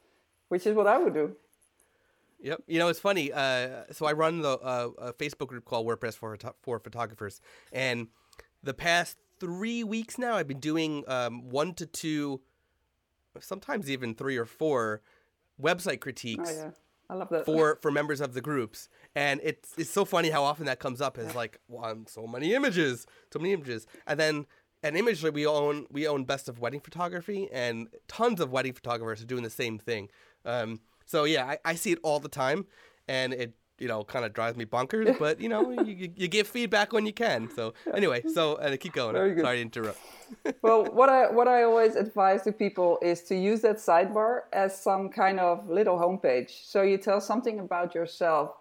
which 0.49 0.65
is 0.65 0.75
what 0.75 0.87
I 0.87 0.97
would 0.97 1.13
do. 1.13 1.35
Yep. 2.41 2.63
You 2.67 2.79
know, 2.79 2.87
it's 2.87 2.99
funny. 2.99 3.31
Uh, 3.33 3.83
so 3.91 4.05
I 4.05 4.13
run 4.13 4.41
the 4.41 4.57
uh, 4.59 4.89
a 4.97 5.13
Facebook 5.13 5.47
group 5.47 5.65
called 5.65 5.85
WordPress 5.85 6.15
for 6.15 6.37
for 6.61 6.79
photographers, 6.79 7.41
and 7.73 8.07
the 8.63 8.73
past 8.73 9.17
three 9.39 9.83
weeks 9.83 10.17
now, 10.17 10.35
I've 10.35 10.47
been 10.47 10.59
doing 10.59 11.03
um, 11.07 11.49
one 11.49 11.73
to 11.75 11.85
two, 11.85 12.41
sometimes 13.39 13.89
even 13.89 14.15
three 14.15 14.37
or 14.37 14.45
four, 14.45 15.01
website 15.61 15.99
critiques 15.99 16.49
Oh 16.49 16.55
yeah, 16.55 16.71
I 17.09 17.15
love 17.15 17.29
that. 17.29 17.45
for 17.45 17.75
for 17.81 17.91
members 17.91 18.21
of 18.21 18.33
the 18.33 18.41
groups, 18.41 18.87
and 19.15 19.41
it's 19.43 19.73
it's 19.77 19.89
so 19.89 20.05
funny 20.05 20.29
how 20.29 20.43
often 20.43 20.65
that 20.67 20.79
comes 20.79 21.01
up 21.01 21.17
as 21.17 21.35
like, 21.35 21.59
well, 21.67 21.83
I'm 21.83 22.07
so 22.07 22.25
many 22.25 22.53
images, 22.53 23.05
so 23.33 23.39
many 23.39 23.51
images, 23.51 23.85
and 24.07 24.17
then 24.17 24.45
an 24.83 24.95
image 24.95 25.23
we 25.23 25.45
own 25.45 25.85
we 25.91 26.07
own 26.07 26.23
best 26.23 26.49
of 26.49 26.59
wedding 26.59 26.79
photography, 26.79 27.49
and 27.51 27.87
tons 28.07 28.39
of 28.39 28.51
wedding 28.51 28.73
photographers 28.73 29.21
are 29.21 29.25
doing 29.25 29.43
the 29.43 29.49
same 29.49 29.77
thing. 29.77 30.09
Um, 30.45 30.79
so 31.05 31.23
yeah, 31.23 31.45
I, 31.45 31.57
I 31.65 31.75
see 31.75 31.91
it 31.91 31.99
all 32.03 32.19
the 32.19 32.29
time, 32.29 32.65
and 33.07 33.33
it 33.33 33.53
you 33.79 33.87
know 33.87 34.03
kind 34.03 34.25
of 34.25 34.33
drives 34.33 34.57
me 34.57 34.65
bonkers, 34.65 35.17
but 35.23 35.39
you 35.39 35.49
know 35.49 35.71
you, 35.83 36.11
you, 36.15 36.27
give 36.27 36.47
feedback 36.47 36.93
when 36.93 37.05
you 37.05 37.13
can. 37.13 37.49
So 37.55 37.73
anyway, 37.93 38.23
so 38.33 38.57
and 38.57 38.79
keep 38.79 38.93
going. 38.93 39.15
Sorry 39.15 39.57
to 39.57 39.61
interrupt. 39.61 39.99
well, 40.61 40.85
what 40.85 41.09
I 41.09 41.29
what 41.31 41.47
I 41.47 41.63
always 41.63 41.95
advise 41.95 42.43
to 42.43 42.51
people 42.51 42.99
is 43.01 43.23
to 43.23 43.35
use 43.35 43.61
that 43.61 43.77
sidebar 43.77 44.41
as 44.53 44.79
some 44.79 45.09
kind 45.09 45.39
of 45.39 45.69
little 45.69 45.97
homepage. 45.97 46.65
So 46.65 46.83
you 46.83 46.97
tell 46.97 47.19
something 47.19 47.59
about 47.59 47.95
yourself, 47.95 48.51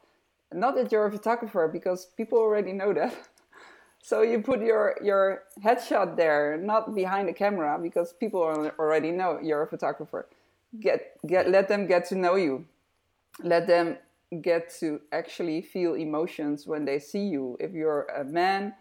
not 0.52 0.74
that 0.76 0.90
you're 0.90 1.06
a 1.06 1.12
photographer 1.12 1.68
because 1.72 2.06
people 2.16 2.38
already 2.38 2.72
know 2.72 2.92
that. 2.92 3.14
So 4.08 4.22
you 4.22 4.40
put 4.40 4.62
your 4.62 4.96
your 5.04 5.42
headshot 5.62 6.16
there, 6.16 6.56
not 6.56 6.94
behind 6.94 7.28
the 7.28 7.34
camera 7.34 7.78
because 7.78 8.14
people 8.14 8.40
already 8.78 9.10
know 9.10 9.38
you're 9.42 9.64
a 9.64 9.66
photographer. 9.66 10.26
Get 10.80 11.18
get 11.26 11.50
let 11.50 11.68
them 11.68 11.86
get 11.86 12.08
to 12.08 12.14
know 12.16 12.36
you. 12.36 12.64
Let 13.44 13.66
them 13.66 13.98
get 14.40 14.72
to 14.80 15.02
actually 15.12 15.60
feel 15.60 15.92
emotions 15.92 16.66
when 16.66 16.86
they 16.86 16.98
see 16.98 17.28
you. 17.28 17.58
If 17.60 17.72
you're 17.74 18.04
a 18.16 18.24
man 18.24 18.72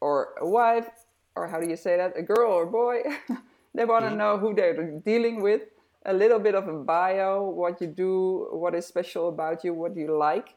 or 0.00 0.32
a 0.40 0.48
wife, 0.48 0.88
or 1.36 1.46
how 1.46 1.60
do 1.60 1.68
you 1.68 1.76
say 1.76 1.98
that, 1.98 2.16
a 2.16 2.22
girl 2.22 2.50
or 2.50 2.64
boy, 2.64 3.02
they 3.74 3.84
want 3.84 4.04
to 4.04 4.08
mm-hmm. 4.08 4.24
know 4.24 4.38
who 4.38 4.54
they're 4.54 4.98
dealing 5.04 5.42
with, 5.42 5.68
a 6.06 6.14
little 6.14 6.38
bit 6.38 6.54
of 6.54 6.66
a 6.66 6.78
bio, 6.80 7.44
what 7.44 7.78
you 7.82 7.88
do, 7.88 8.48
what 8.52 8.74
is 8.74 8.86
special 8.86 9.28
about 9.28 9.64
you, 9.64 9.74
what 9.74 9.94
you 9.94 10.16
like, 10.16 10.56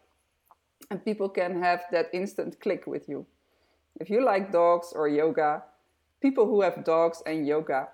and 0.90 1.04
people 1.04 1.28
can 1.28 1.62
have 1.62 1.84
that 1.92 2.08
instant 2.14 2.62
click 2.62 2.88
with 2.88 3.10
you. 3.10 3.26
If 4.00 4.10
you 4.10 4.24
like 4.24 4.52
dogs 4.52 4.94
or 4.94 5.08
yoga, 5.08 5.64
people 6.22 6.46
who 6.46 6.62
have 6.62 6.84
dogs 6.84 7.22
and 7.26 7.48
yoga 7.48 7.90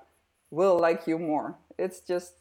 will 0.52 0.80
like 0.80 1.08
you 1.08 1.20
more. 1.20 1.58
It's 1.78 2.00
just 2.00 2.34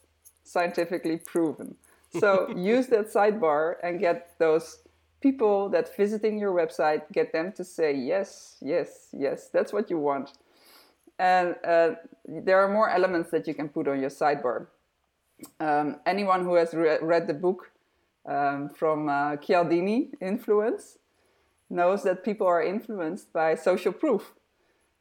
scientifically 0.44 1.18
proven. 1.18 1.76
So 2.18 2.48
use 2.56 2.86
that 2.88 3.12
sidebar 3.12 3.76
and 3.82 4.00
get 4.00 4.38
those 4.38 4.78
people 5.20 5.68
that 5.70 5.94
visiting 5.96 6.38
your 6.38 6.52
website, 6.52 7.02
get 7.12 7.32
them 7.32 7.52
to 7.52 7.64
say 7.64 7.94
yes, 7.94 8.56
yes, 8.60 9.08
yes. 9.12 9.48
That's 9.52 9.72
what 9.72 9.90
you 9.90 9.98
want. 9.98 10.32
And 11.18 11.56
uh, 11.64 11.90
there 12.26 12.60
are 12.60 12.68
more 12.68 12.88
elements 12.88 13.30
that 13.32 13.48
you 13.48 13.54
can 13.54 13.68
put 13.68 13.88
on 13.88 14.00
your 14.00 14.10
sidebar. 14.10 14.68
Um, 15.58 15.96
anyone 16.06 16.44
who 16.44 16.54
has 16.54 16.74
re- 16.74 16.98
read 17.02 17.26
the 17.26 17.34
book 17.34 17.70
um, 18.26 18.68
from 18.68 19.08
uh, 19.08 19.36
Cialdini, 19.36 20.10
Influence, 20.20 20.98
knows 21.70 22.02
that 22.02 22.25
people 22.25 22.46
are 22.46 22.62
influenced 22.62 23.32
by 23.32 23.54
social 23.54 23.92
proof. 23.92 24.34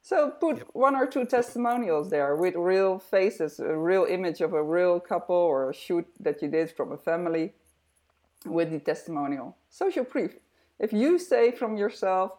So 0.01 0.31
put 0.31 0.73
one 0.75 0.95
or 0.95 1.05
two 1.05 1.25
testimonials 1.25 2.09
there 2.09 2.35
with 2.35 2.55
real 2.55 2.99
faces, 2.99 3.59
a 3.59 3.75
real 3.75 4.05
image 4.05 4.41
of 4.41 4.53
a 4.53 4.63
real 4.63 4.99
couple 4.99 5.35
or 5.35 5.69
a 5.69 5.73
shoot 5.73 6.07
that 6.19 6.41
you 6.41 6.47
did 6.47 6.71
from 6.71 6.91
a 6.91 6.97
family 6.97 7.53
with 8.45 8.71
the 8.71 8.79
testimonial. 8.79 9.57
Social 9.69 10.05
proof. 10.05 10.35
If 10.79 10.93
you 10.93 11.19
say 11.19 11.51
from 11.51 11.75
yourself, 11.75 12.31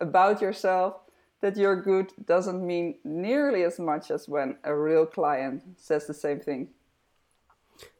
about 0.00 0.42
yourself, 0.42 0.96
that 1.40 1.56
you're 1.56 1.80
good 1.80 2.12
doesn't 2.24 2.66
mean 2.66 2.96
nearly 3.04 3.62
as 3.62 3.78
much 3.78 4.10
as 4.10 4.28
when 4.28 4.56
a 4.64 4.74
real 4.74 5.06
client 5.06 5.62
says 5.76 6.06
the 6.06 6.14
same 6.14 6.40
thing. 6.40 6.68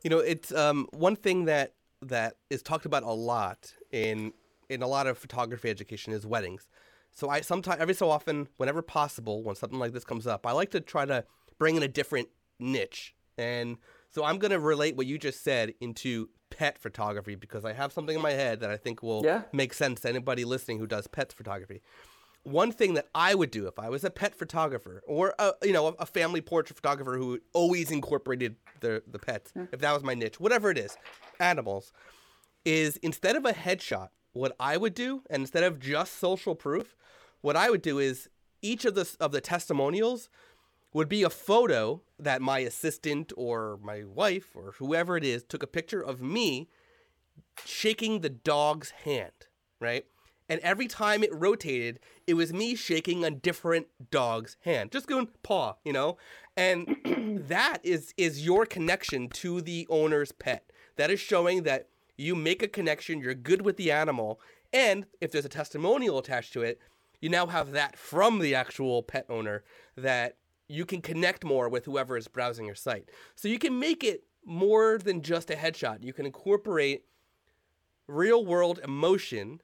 You 0.02 0.10
know, 0.10 0.18
it's 0.18 0.52
um, 0.52 0.88
one 0.92 1.16
thing 1.16 1.44
that 1.46 1.74
that 2.02 2.36
is 2.50 2.62
talked 2.62 2.86
about 2.86 3.02
a 3.02 3.12
lot 3.12 3.72
in 3.90 4.32
in 4.68 4.82
a 4.82 4.86
lot 4.86 5.06
of 5.06 5.18
photography 5.18 5.70
education 5.70 6.12
is 6.12 6.26
weddings. 6.26 6.68
So 7.12 7.28
I 7.28 7.40
sometimes 7.42 7.80
every 7.80 7.94
so 7.94 8.10
often, 8.10 8.48
whenever 8.56 8.82
possible, 8.82 9.42
when 9.42 9.54
something 9.54 9.78
like 9.78 9.92
this 9.92 10.04
comes 10.04 10.26
up, 10.26 10.46
I 10.46 10.52
like 10.52 10.70
to 10.72 10.80
try 10.80 11.04
to 11.04 11.24
bring 11.58 11.76
in 11.76 11.82
a 11.82 11.88
different 11.88 12.28
niche. 12.58 13.14
And 13.38 13.78
so 14.10 14.24
I'm 14.24 14.38
going 14.38 14.50
to 14.50 14.58
relate 14.58 14.96
what 14.96 15.06
you 15.06 15.18
just 15.18 15.42
said 15.42 15.74
into 15.80 16.28
pet 16.50 16.78
photography 16.78 17.34
because 17.34 17.64
I 17.64 17.72
have 17.72 17.92
something 17.92 18.14
in 18.14 18.22
my 18.22 18.32
head 18.32 18.60
that 18.60 18.70
I 18.70 18.76
think 18.76 19.02
will 19.02 19.22
Yeah. 19.24 19.42
make 19.52 19.74
sense 19.74 20.00
to 20.02 20.08
anybody 20.08 20.44
listening 20.44 20.78
who 20.78 20.86
does 20.86 21.06
pet 21.06 21.32
photography. 21.32 21.82
One 22.44 22.72
thing 22.72 22.94
that 22.94 23.08
I 23.14 23.34
would 23.34 23.50
do 23.50 23.66
if 23.66 23.78
I 23.78 23.88
was 23.88 24.04
a 24.04 24.10
pet 24.10 24.34
photographer 24.34 25.02
or 25.06 25.34
a, 25.38 25.54
you 25.62 25.72
know 25.72 25.88
a 25.98 26.04
family 26.06 26.42
portrait 26.42 26.76
photographer 26.76 27.16
who 27.16 27.40
always 27.54 27.90
incorporated 27.90 28.56
the 28.80 29.02
the 29.06 29.18
pets, 29.18 29.50
hmm. 29.52 29.64
if 29.72 29.80
that 29.80 29.92
was 29.92 30.02
my 30.02 30.14
niche, 30.14 30.38
whatever 30.38 30.70
it 30.70 30.76
is, 30.76 30.96
animals, 31.40 31.90
is 32.66 32.98
instead 32.98 33.34
of 33.34 33.46
a 33.46 33.52
headshot, 33.52 34.08
what 34.34 34.54
I 34.60 34.76
would 34.76 34.94
do, 34.94 35.22
and 35.30 35.42
instead 35.42 35.64
of 35.64 35.80
just 35.80 36.18
social 36.18 36.54
proof, 36.54 36.94
what 37.40 37.56
I 37.56 37.70
would 37.70 37.82
do 37.82 37.98
is 37.98 38.28
each 38.60 38.84
of 38.84 38.94
the 38.94 39.10
of 39.18 39.32
the 39.32 39.40
testimonials 39.40 40.28
would 40.92 41.08
be 41.08 41.22
a 41.22 41.30
photo 41.30 42.02
that 42.18 42.42
my 42.42 42.58
assistant 42.60 43.32
or 43.36 43.78
my 43.82 44.04
wife 44.04 44.54
or 44.54 44.74
whoever 44.78 45.16
it 45.16 45.24
is 45.24 45.42
took 45.42 45.62
a 45.62 45.66
picture 45.66 46.00
of 46.00 46.22
me 46.22 46.68
shaking 47.64 48.20
the 48.20 48.30
dog's 48.30 48.90
hand, 48.90 49.32
right? 49.80 50.06
And 50.48 50.60
every 50.60 50.86
time 50.86 51.22
it 51.22 51.34
rotated, 51.34 52.00
it 52.26 52.34
was 52.34 52.52
me 52.52 52.74
shaking 52.74 53.24
a 53.24 53.30
different 53.30 53.86
dog's 54.10 54.56
hand, 54.60 54.92
just 54.92 55.06
going 55.06 55.28
paw, 55.42 55.74
you 55.84 55.92
know. 55.92 56.16
And 56.56 56.96
that 57.48 57.78
is 57.82 58.12
is 58.16 58.44
your 58.44 58.66
connection 58.66 59.28
to 59.30 59.60
the 59.60 59.86
owner's 59.90 60.32
pet. 60.32 60.70
That 60.96 61.10
is 61.10 61.18
showing 61.18 61.64
that 61.64 61.88
you 62.16 62.34
make 62.34 62.62
a 62.62 62.68
connection, 62.68 63.20
you're 63.20 63.34
good 63.34 63.62
with 63.62 63.76
the 63.76 63.90
animal, 63.90 64.40
and 64.72 65.06
if 65.20 65.30
there's 65.32 65.44
a 65.44 65.48
testimonial 65.50 66.18
attached 66.18 66.52
to 66.52 66.62
it, 66.62 66.80
you 67.20 67.28
now 67.28 67.46
have 67.46 67.72
that 67.72 67.96
from 67.96 68.38
the 68.38 68.54
actual 68.54 69.02
pet 69.02 69.26
owner 69.28 69.64
that 69.96 70.36
you 70.68 70.84
can 70.84 71.00
connect 71.00 71.44
more 71.44 71.68
with 71.68 71.84
whoever 71.84 72.16
is 72.16 72.28
browsing 72.28 72.66
your 72.66 72.74
site. 72.74 73.08
So 73.34 73.48
you 73.48 73.58
can 73.58 73.78
make 73.78 74.02
it 74.04 74.24
more 74.44 74.98
than 74.98 75.22
just 75.22 75.50
a 75.50 75.54
headshot. 75.54 76.02
You 76.02 76.12
can 76.12 76.26
incorporate 76.26 77.04
real 78.06 78.44
world 78.44 78.80
emotion 78.84 79.60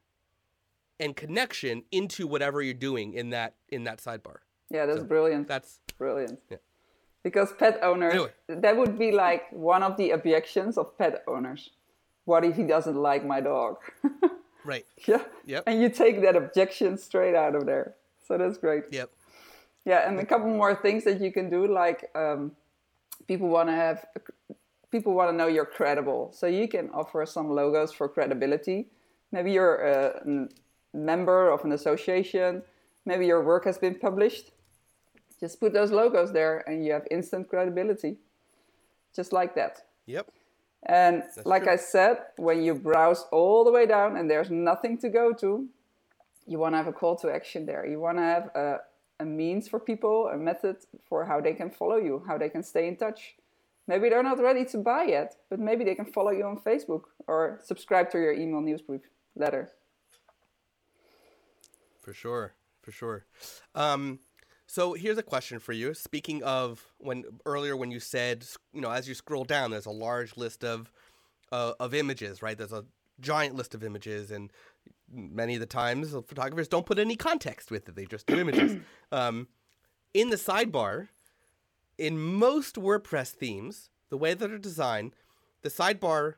and 0.99 1.17
connection 1.17 1.83
into 1.91 2.27
whatever 2.27 2.63
you're 2.63 2.75
doing 2.75 3.15
in 3.15 3.31
that 3.31 3.55
in 3.69 3.85
that 3.85 3.99
sidebar. 3.99 4.39
Yeah, 4.71 4.87
that's 4.87 5.03
brilliant. 5.03 5.49
That's 5.49 5.81
brilliant. 5.99 6.41
Yeah. 6.51 6.59
Because 7.23 7.53
pet 7.53 7.79
owners, 7.83 8.15
Anyway. 8.15 8.31
that 8.49 8.77
would 8.77 8.99
be 8.99 9.13
like 9.13 9.51
one 9.53 9.83
of 9.83 9.97
the 9.97 10.11
objections 10.13 10.79
of 10.79 10.97
pet 10.97 11.23
owners. 11.27 11.71
What 12.31 12.45
if 12.45 12.55
he 12.55 12.63
doesn't 12.63 12.95
like 12.95 13.27
my 13.27 13.41
dog? 13.41 13.79
right. 14.65 14.87
yeah. 15.09 15.25
Yep. 15.47 15.65
And 15.67 15.83
you 15.83 15.89
take 15.89 16.23
that 16.23 16.37
objection 16.37 16.97
straight 16.97 17.35
out 17.35 17.57
of 17.57 17.67
there. 17.67 17.97
So 18.25 18.39
that's 18.39 18.57
great. 18.57 18.85
Yep. 18.93 19.11
Yeah, 19.85 20.09
and 20.09 20.17
a 20.21 20.25
couple 20.25 20.47
more 20.47 20.77
things 20.77 21.03
that 21.09 21.21
you 21.21 21.33
can 21.33 21.51
do, 21.51 21.67
like 21.67 22.09
um, 22.15 22.53
people 23.27 23.49
want 23.49 23.69
to 23.69 23.73
have, 23.73 24.07
people 24.93 25.13
want 25.13 25.29
to 25.33 25.37
know 25.37 25.49
you're 25.49 25.73
credible. 25.81 26.31
So 26.33 26.47
you 26.47 26.69
can 26.69 26.89
offer 26.91 27.27
some 27.27 27.51
logos 27.51 27.91
for 27.93 28.09
credibility. 28.09 28.87
Maybe 29.33 29.51
you're 29.51 29.79
a 29.97 30.49
member 30.95 31.51
of 31.51 31.65
an 31.65 31.73
association, 31.73 32.63
maybe 33.07 33.27
your 33.27 33.43
work 33.43 33.65
has 33.65 33.77
been 33.77 33.97
published. 33.97 34.53
Just 35.41 35.59
put 35.59 35.73
those 35.73 35.91
logos 35.91 36.33
there 36.33 36.63
and 36.69 36.85
you 36.85 36.93
have 36.93 37.09
instant 37.11 37.49
credibility. 37.49 38.19
Just 39.17 39.33
like 39.33 39.57
that. 39.57 39.83
Yep. 40.07 40.31
And 40.87 41.23
That's 41.23 41.47
like 41.47 41.65
true. 41.65 41.73
I 41.73 41.77
said, 41.77 42.19
when 42.37 42.63
you 42.63 42.75
browse 42.75 43.25
all 43.31 43.65
the 43.65 43.73
way 43.73 43.87
down 43.87 44.17
and 44.17 44.31
there's 44.31 44.51
nothing 44.51 44.99
to 44.99 45.09
go 45.09 45.33
to, 45.35 45.69
you 46.47 46.59
want 46.59 46.73
to 46.75 46.79
have 46.79 46.87
a 46.87 46.93
call 46.93 47.17
to 47.17 47.31
action 47.31 47.67
there. 47.67 47.87
You 47.87 48.01
want 48.01 48.19
to 48.19 48.23
have 48.23 48.51
a, 48.55 48.79
a 49.21 49.25
means 49.25 49.69
for 49.69 49.79
people, 49.79 50.29
a 50.33 50.37
method 50.37 50.77
for 51.09 51.25
how 51.25 51.41
they 51.41 51.53
can 51.53 51.71
follow 51.71 51.97
you, 51.97 52.25
how 52.27 52.39
they 52.39 52.49
can 52.49 52.63
stay 52.63 52.89
in 52.89 52.97
touch. 52.97 53.35
Maybe 53.87 54.09
they're 54.09 54.23
not 54.23 54.41
ready 54.41 54.65
to 54.67 54.79
buy 54.79 55.05
yet, 55.05 55.37
but 55.51 55.59
maybe 55.59 55.85
they 55.85 55.95
can 55.95 56.07
follow 56.07 56.31
you 56.31 56.45
on 56.45 56.59
Facebook 56.59 57.03
or 57.27 57.61
subscribe 57.63 58.11
to 58.13 58.19
your 58.19 58.33
email 58.33 58.61
newsletter. 58.61 59.73
For 62.01 62.15
sure, 62.15 62.55
for 62.83 62.93
sure. 62.93 63.27
Um, 63.75 64.21
so 64.71 64.93
here's 64.93 65.19
a 65.19 65.23
question 65.25 65.59
for 65.59 65.73
you. 65.73 65.95
Speaking 65.95 66.45
of 66.45 66.93
when 66.99 67.25
earlier 67.45 67.77
when 67.77 67.91
you 67.91 67.99
said, 67.99 68.47
you 68.73 68.81
know, 68.81 68.93
as 68.93 69.09
you 69.09 69.15
scroll 69.15 69.43
down, 69.43 69.73
there's 69.73 69.87
a 69.87 69.91
large 69.91 70.37
list 70.37 70.63
of 70.63 70.93
uh, 71.51 71.73
of 71.81 71.93
images, 71.93 72.41
right? 72.41 72.57
There's 72.57 72.73
a 72.73 72.85
giant 73.21 73.57
list 73.57 73.75
of 73.75 73.83
images, 73.83 74.31
and 74.31 74.53
many 75.13 75.55
of 75.55 75.61
the 75.61 75.67
times 75.67 76.13
photographers 76.13 76.69
don't 76.69 76.87
put 76.87 77.01
any 77.01 77.17
context 77.17 77.73
with 77.73 77.89
it; 77.89 77.97
they 77.97 78.05
just 78.05 78.27
do 78.27 78.39
images. 78.39 78.79
Um, 79.13 79.49
in 80.15 80.31
the 80.31 80.37
sidebar, 80.37 81.09
in 81.99 82.17
most 82.17 82.77
WordPress 82.77 83.31
themes, 83.33 83.91
the 84.09 84.17
way 84.17 84.35
that 84.35 84.47
they're 84.47 84.57
designed, 84.57 85.17
the 85.63 85.69
sidebar 85.69 86.35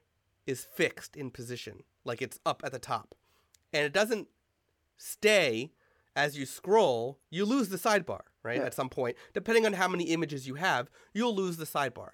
is 0.47 0.65
fixed 0.65 1.17
in 1.17 1.31
position, 1.31 1.83
like 2.03 2.23
it's 2.23 2.41
up 2.47 2.63
at 2.65 2.73
the 2.73 2.79
top, 2.79 3.15
and 3.75 3.85
it 3.85 3.93
doesn't 3.93 4.29
stay 4.97 5.73
as 6.15 6.37
you 6.37 6.47
scroll, 6.47 7.19
you 7.31 7.45
lose 7.45 7.69
the 7.69 7.77
sidebar, 7.77 8.21
right? 8.43 8.59
Yeah. 8.59 8.67
At 8.67 8.75
some 8.75 8.89
point, 8.89 9.17
depending 9.35 9.67
on 9.67 9.75
how 9.75 9.89
many 9.89 10.05
images 10.05 10.47
you 10.47 10.57
have, 10.57 10.91
you'll 11.13 11.35
lose 11.35 11.57
the 11.57 11.65
sidebar. 11.65 12.11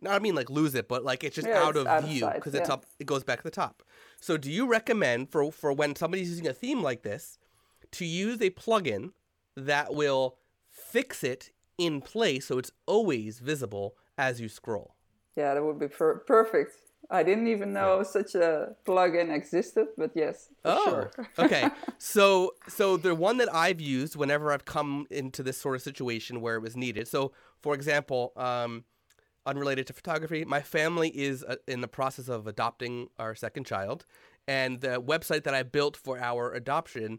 Not 0.00 0.14
I 0.14 0.18
mean 0.20 0.34
like 0.34 0.48
lose 0.48 0.74
it, 0.74 0.88
but 0.88 1.04
like 1.04 1.24
it's 1.24 1.34
just 1.34 1.48
yeah, 1.48 1.62
out 1.62 1.70
it's 1.70 1.80
of 1.80 1.86
out 1.86 2.04
view 2.04 2.28
because 2.34 2.54
yeah. 2.54 2.60
it's 2.60 2.70
up. 2.70 2.86
It 2.98 3.06
goes 3.06 3.24
back 3.24 3.38
to 3.38 3.44
the 3.44 3.50
top. 3.50 3.82
So, 4.20 4.36
do 4.36 4.50
you 4.50 4.66
recommend 4.66 5.30
for 5.30 5.50
for 5.50 5.72
when 5.72 5.96
somebody's 5.96 6.28
using 6.28 6.46
a 6.46 6.52
theme 6.52 6.82
like 6.82 7.02
this 7.02 7.38
to 7.92 8.04
use 8.04 8.40
a 8.40 8.50
plugin 8.50 9.12
that 9.56 9.94
will 9.94 10.36
fix 10.68 11.24
it 11.24 11.50
in 11.78 12.00
place 12.00 12.46
so 12.46 12.58
it's 12.58 12.70
always 12.86 13.40
visible 13.40 13.96
as 14.16 14.40
you 14.40 14.48
scroll? 14.48 14.94
Yeah, 15.36 15.54
that 15.54 15.64
would 15.64 15.78
be 15.78 15.88
per- 15.88 16.18
perfect. 16.18 16.74
I 17.10 17.22
didn't 17.22 17.46
even 17.46 17.72
know 17.72 18.02
such 18.02 18.34
a 18.34 18.74
plugin 18.86 19.34
existed, 19.34 19.88
but 19.96 20.10
yes. 20.14 20.50
oh, 20.64 20.84
sure. 20.84 21.10
okay. 21.38 21.70
So, 22.00 22.52
so 22.68 22.96
the 22.96 23.14
one 23.14 23.38
that 23.38 23.52
I've 23.52 23.80
used 23.80 24.14
whenever 24.14 24.52
I've 24.52 24.64
come 24.64 25.06
into 25.10 25.42
this 25.42 25.58
sort 25.58 25.74
of 25.74 25.82
situation 25.82 26.40
where 26.40 26.54
it 26.54 26.60
was 26.60 26.76
needed. 26.76 27.08
So, 27.08 27.32
for 27.60 27.74
example, 27.74 28.32
um, 28.36 28.84
unrelated 29.46 29.86
to 29.88 29.92
photography, 29.92 30.44
my 30.44 30.60
family 30.60 31.08
is 31.08 31.42
uh, 31.42 31.56
in 31.66 31.80
the 31.80 31.88
process 31.88 32.28
of 32.28 32.46
adopting 32.46 33.08
our 33.18 33.34
second 33.34 33.64
child, 33.64 34.04
and 34.46 34.80
the 34.80 35.02
website 35.02 35.42
that 35.44 35.54
I 35.54 35.62
built 35.64 35.96
for 35.96 36.18
our 36.20 36.52
adoption 36.52 37.18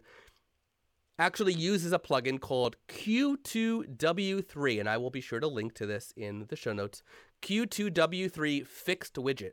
actually 1.19 1.53
uses 1.53 1.91
a 1.91 1.99
plugin 1.99 2.39
called 2.39 2.77
Q2W3, 2.87 4.79
and 4.79 4.87
I 4.87 4.97
will 4.97 5.09
be 5.09 5.21
sure 5.21 5.41
to 5.41 5.47
link 5.47 5.73
to 5.75 5.85
this 5.85 6.13
in 6.15 6.45
the 6.47 6.55
show 6.55 6.71
notes. 6.71 7.03
Q2W3 7.41 8.65
fixed 8.65 9.15
widget. 9.15 9.51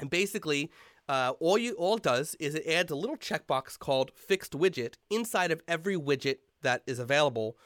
And 0.00 0.10
basically, 0.10 0.70
uh, 1.08 1.32
all 1.40 1.58
you 1.58 1.74
all 1.74 1.98
does 1.98 2.34
is 2.40 2.54
it 2.54 2.66
adds 2.66 2.90
a 2.90 2.96
little 2.96 3.16
checkbox 3.16 3.78
called 3.78 4.12
fixed 4.14 4.52
widget 4.52 4.94
inside 5.10 5.50
of 5.50 5.62
every 5.66 5.96
widget 5.96 6.38
that 6.62 6.82
is 6.86 6.98
available 6.98 7.56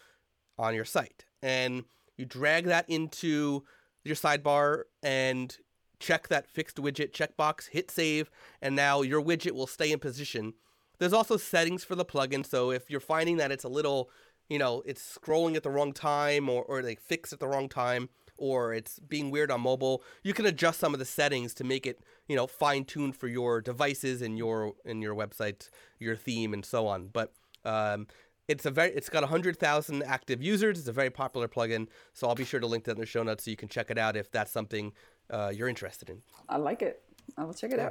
on 0.58 0.74
your 0.74 0.84
site. 0.84 1.24
And 1.42 1.84
you 2.16 2.24
drag 2.24 2.64
that 2.66 2.88
into 2.88 3.64
your 4.04 4.16
sidebar 4.16 4.85
and 5.02 5.56
check 5.98 6.28
that 6.28 6.46
fixed 6.46 6.76
widget 6.76 7.12
checkbox, 7.12 7.68
hit 7.70 7.90
save, 7.90 8.30
and 8.61 8.76
now 8.76 9.02
your 9.02 9.22
widget 9.22 9.52
will 9.52 9.66
stay 9.66 9.92
in 9.92 9.98
position. 9.98 10.54
There's 10.98 11.12
also 11.12 11.37
settings 11.37 11.85
for 11.85 11.94
the 11.94 12.04
plugin, 12.04 12.46
so 12.46 12.70
if 12.70 12.90
you're 12.90 13.00
finding 13.00 13.37
that 13.38 13.50
it's 13.50 13.64
a 13.64 13.68
little, 13.68 14.11
you 14.48 14.59
know, 14.59 14.82
it's 14.87 15.18
scrolling 15.18 15.56
at 15.56 15.62
the 15.62 15.70
wrong 15.70 15.92
time 15.92 16.48
or, 16.48 16.62
or 16.64 16.82
they 16.82 16.94
fix 16.94 17.32
at 17.32 17.40
the 17.40 17.48
wrong 17.48 17.68
time, 17.68 18.11
or 18.37 18.75
it's 18.75 18.99
being 18.99 19.31
weird 19.31 19.51
on 19.51 19.61
mobile, 19.61 20.03
you 20.23 20.33
can 20.35 20.47
adjust 20.47 20.81
some 20.81 20.92
of 20.92 20.99
the 20.99 21.05
settings 21.05 21.55
to 21.55 21.64
make 21.64 21.87
it, 21.87 22.01
you 22.29 22.37
know, 22.37 22.47
fine 22.47 22.85
tuned 22.85 23.16
for 23.16 23.29
your 23.29 23.61
devices 23.61 24.23
and 24.23 24.37
your 24.38 24.75
and 24.85 25.03
your 25.03 25.14
website, 25.14 25.70
your 25.99 26.16
theme, 26.16 26.53
and 26.53 26.64
so 26.64 26.87
on. 26.87 27.09
But 27.09 27.33
um, 27.64 28.07
it's 28.49 28.66
a 28.66 28.70
very 28.70 28.90
it's 28.92 29.09
got 29.09 29.23
100,000 29.23 30.03
active 30.03 30.42
users. 30.42 30.79
It's 30.79 30.88
a 30.88 30.92
very 30.92 31.11
popular 31.11 31.49
plugin, 31.49 31.88
so 32.12 32.29
I'll 32.29 32.35
be 32.35 32.44
sure 32.44 32.61
to 32.61 32.66
link 32.66 32.85
that 32.85 32.92
in 32.92 33.01
the 33.01 33.07
show 33.07 33.23
notes 33.23 33.44
so 33.44 33.51
you 33.51 33.57
can 33.57 33.68
check 33.68 33.90
it 33.90 33.99
out 33.99 34.16
if 34.16 34.31
that's 34.31 34.51
something 34.51 34.92
uh, 35.31 35.53
you're 35.55 35.68
interested 35.68 36.11
in. 36.11 36.23
I 36.49 36.59
like 36.59 36.83
it. 36.83 37.03
I 37.37 37.44
will 37.44 37.55
check 37.55 37.73
it 37.73 37.79
yeah. 37.79 37.90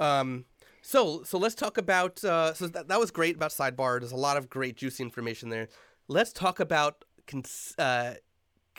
um, 0.20 0.44
so 0.82 1.22
so 1.24 1.38
let's 1.38 1.54
talk 1.54 1.78
about 1.78 2.22
uh, 2.24 2.54
so 2.54 2.68
that, 2.68 2.88
that 2.88 3.00
was 3.00 3.10
great 3.10 3.36
about 3.36 3.50
sidebar. 3.50 4.00
There's 4.00 4.12
a 4.12 4.16
lot 4.16 4.36
of 4.36 4.48
great 4.48 4.76
juicy 4.76 5.02
information 5.02 5.48
there. 5.48 5.68
Let's 6.08 6.32
talk 6.32 6.60
about 6.60 7.04
cons- 7.26 7.74
uh, 7.78 8.14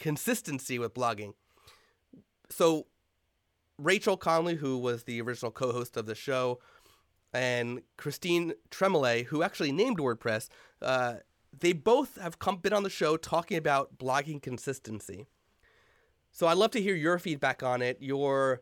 consistency 0.02 0.80
with 0.80 0.94
blogging. 0.94 1.34
So, 2.50 2.88
Rachel 3.78 4.18
Conley, 4.18 4.56
who 4.56 4.78
was 4.78 5.04
the 5.04 5.22
original 5.22 5.52
co 5.52 5.72
host 5.72 5.96
of 5.96 6.06
the 6.08 6.16
show, 6.16 6.60
and 7.34 7.82
Christine 7.98 8.54
Tremoulet, 8.70 9.26
who 9.26 9.44
actually 9.44 9.72
named 9.72 10.00
WordPress, 10.00 10.50
uh, 10.82 11.16
they 11.58 11.72
both 11.72 12.20
have 12.20 12.40
come 12.40 12.58
been 12.58 12.74
on 12.74 12.84
the 12.84 12.90
show 12.90 13.16
talking 13.16 13.58
about 13.58 13.98
blogging 13.98 14.42
consistency. 14.42 15.28
So 16.32 16.48
I'd 16.48 16.58
love 16.58 16.72
to 16.72 16.82
hear 16.82 16.96
your 16.96 17.20
feedback 17.20 17.62
on 17.62 17.82
it, 17.82 17.98
your 18.02 18.62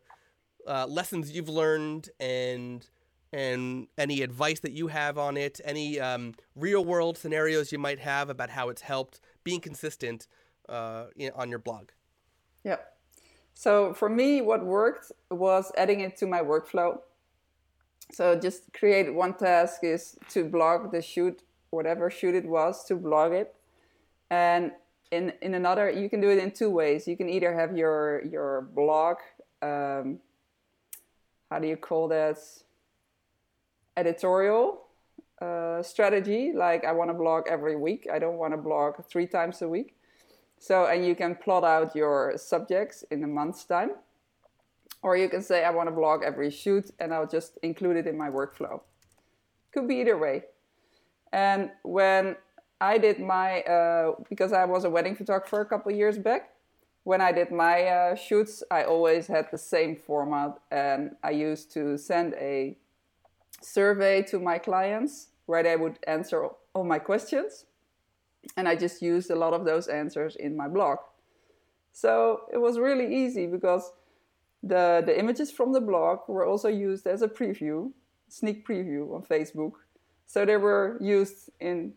uh, 0.68 0.88
lessons 0.88 1.32
you've 1.32 1.50
learned, 1.50 2.10
and 2.20 2.86
and 3.32 3.88
any 3.98 4.24
advice 4.24 4.60
that 4.62 4.72
you 4.72 4.88
have 4.88 5.18
on 5.18 5.38
it, 5.38 5.62
any 5.64 6.00
um, 6.00 6.34
real 6.56 6.84
world 6.84 7.18
scenarios 7.18 7.72
you 7.72 7.78
might 7.78 8.00
have 8.00 8.30
about 8.30 8.50
how 8.50 8.70
it's 8.70 8.82
helped 8.82 9.22
being 9.44 9.62
consistent 9.62 10.28
uh, 10.70 11.06
in, 11.16 11.32
on 11.36 11.50
your 11.50 11.60
blog? 11.60 11.90
Yeah. 12.64 12.78
So 13.54 13.94
for 13.94 14.10
me, 14.10 14.42
what 14.42 14.66
worked 14.66 15.12
was 15.30 15.72
adding 15.78 16.00
it 16.00 16.16
to 16.18 16.28
my 16.28 16.42
workflow. 16.42 17.00
So 18.12 18.36
just 18.36 18.72
create 18.74 19.14
one 19.14 19.34
task 19.36 19.84
is 19.84 20.18
to 20.30 20.46
blog 20.46 20.92
the 20.92 21.02
shoot, 21.02 21.44
whatever 21.70 22.10
shoot 22.10 22.36
it 22.36 22.46
was, 22.46 22.86
to 22.86 22.96
blog 22.96 23.34
it. 23.34 23.54
And 24.30 24.72
in, 25.12 25.34
in 25.42 25.54
another, 25.54 25.90
you 25.90 26.10
can 26.10 26.22
do 26.22 26.30
it 26.30 26.38
in 26.38 26.52
two 26.52 26.70
ways. 26.70 27.08
You 27.08 27.18
can 27.18 27.30
either 27.30 27.54
have 27.54 27.76
your, 27.76 28.24
your 28.26 28.62
blog, 28.62 29.18
um, 29.62 30.20
how 31.50 31.60
do 31.60 31.68
you 31.68 31.78
call 31.78 32.08
that? 32.10 32.38
Editorial 33.98 34.86
uh, 35.42 35.82
strategy. 35.82 36.52
Like 36.56 36.86
I 36.86 36.92
want 36.94 37.10
to 37.10 37.14
blog 37.14 37.48
every 37.50 37.76
week. 37.76 38.08
I 38.12 38.20
don't 38.20 38.38
want 38.38 38.54
to 38.54 38.58
blog 38.58 39.04
three 39.06 39.28
times 39.28 39.62
a 39.62 39.68
week. 39.68 39.96
So, 40.60 40.86
and 40.86 41.06
you 41.06 41.16
can 41.16 41.36
plot 41.36 41.64
out 41.64 41.96
your 41.96 42.34
subjects 42.36 43.04
in 43.10 43.24
a 43.24 43.28
month's 43.28 43.64
time. 43.64 43.92
Or 45.02 45.16
you 45.16 45.30
can 45.30 45.42
say, 45.42 45.64
I 45.64 45.72
want 45.72 45.88
to 45.88 45.96
blog 45.96 46.22
every 46.24 46.52
shoot 46.52 46.92
and 47.00 47.14
I'll 47.14 47.28
just 47.28 47.58
include 47.64 47.96
it 47.96 48.06
in 48.06 48.18
my 48.18 48.30
workflow. 48.30 48.82
Could 49.72 49.88
be 49.88 49.96
either 49.96 50.18
way. 50.18 50.44
And 51.32 51.72
when 51.84 52.36
I 52.82 52.98
did 52.98 53.22
my, 53.22 53.62
uh, 53.62 54.16
because 54.30 54.52
I 54.52 54.66
was 54.66 54.84
a 54.84 54.90
wedding 54.90 55.16
photographer 55.16 55.62
a 55.62 55.66
couple 55.66 55.94
years 55.94 56.18
back, 56.18 56.50
when 57.04 57.22
I 57.22 57.32
did 57.32 57.52
my 57.52 57.86
uh, 57.86 58.16
shoots, 58.16 58.62
I 58.70 58.84
always 58.84 59.28
had 59.28 59.50
the 59.52 59.58
same 59.58 59.96
format 59.96 60.60
and 60.70 61.16
I 61.24 61.32
used 61.32 61.72
to 61.74 61.98
send 61.98 62.34
a 62.34 62.76
survey 63.62 64.24
to 64.24 64.40
my 64.40 64.58
clients 64.58 65.28
where 65.46 65.64
they 65.64 65.78
would 65.78 66.00
answer 66.06 66.50
all 66.74 66.84
my 66.84 67.00
questions 67.00 67.66
and 68.58 68.68
I 68.68 68.76
just 68.76 69.02
used 69.02 69.30
a 69.32 69.36
lot 69.36 69.54
of 69.54 69.66
those 69.66 69.88
answers 69.88 70.36
in 70.36 70.56
my 70.56 70.68
blog. 70.68 71.00
So 71.92 72.42
it 72.54 72.58
was 72.58 72.78
really 72.78 73.24
easy 73.24 73.48
because 73.48 73.92
the, 74.64 75.04
the 75.06 75.18
images 75.18 75.52
from 75.52 75.74
the 75.74 75.82
blog 75.82 76.20
were 76.28 76.46
also 76.46 76.68
used 76.68 77.08
as 77.08 77.22
a 77.22 77.28
preview, 77.28 77.92
sneak 78.28 78.68
preview 78.68 79.14
on 79.16 79.24
Facebook. 79.24 79.74
So 80.28 80.46
they 80.46 80.58
were 80.58 80.98
used 81.02 81.50
in 81.60 81.94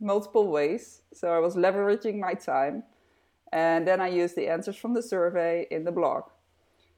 multiple 0.00 0.48
ways. 0.48 1.02
So 1.12 1.28
I 1.28 1.38
was 1.38 1.54
leveraging 1.54 2.18
my 2.18 2.34
time. 2.34 2.84
And 3.52 3.86
then 3.86 4.00
I 4.00 4.08
used 4.08 4.36
the 4.36 4.48
answers 4.48 4.76
from 4.76 4.94
the 4.94 5.02
survey 5.02 5.66
in 5.70 5.84
the 5.84 5.92
blog. 5.92 6.24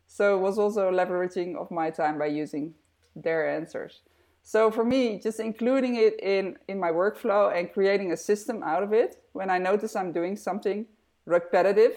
So 0.06 0.36
it 0.36 0.40
was 0.40 0.58
also 0.58 0.90
leveraging 0.90 1.56
of 1.56 1.70
my 1.70 1.90
time 1.90 2.18
by 2.18 2.26
using 2.26 2.74
their 3.14 3.48
answers. 3.48 4.00
So 4.42 4.70
for 4.70 4.84
me, 4.84 5.18
just 5.18 5.38
including 5.38 5.96
it 5.96 6.18
in, 6.20 6.56
in 6.66 6.80
my 6.80 6.90
workflow 6.90 7.56
and 7.56 7.72
creating 7.72 8.12
a 8.12 8.16
system 8.16 8.62
out 8.62 8.82
of 8.82 8.92
it, 8.92 9.22
when 9.32 9.50
I 9.50 9.58
notice 9.58 9.94
I'm 9.94 10.12
doing 10.12 10.36
something 10.36 10.86
repetitive, 11.24 11.92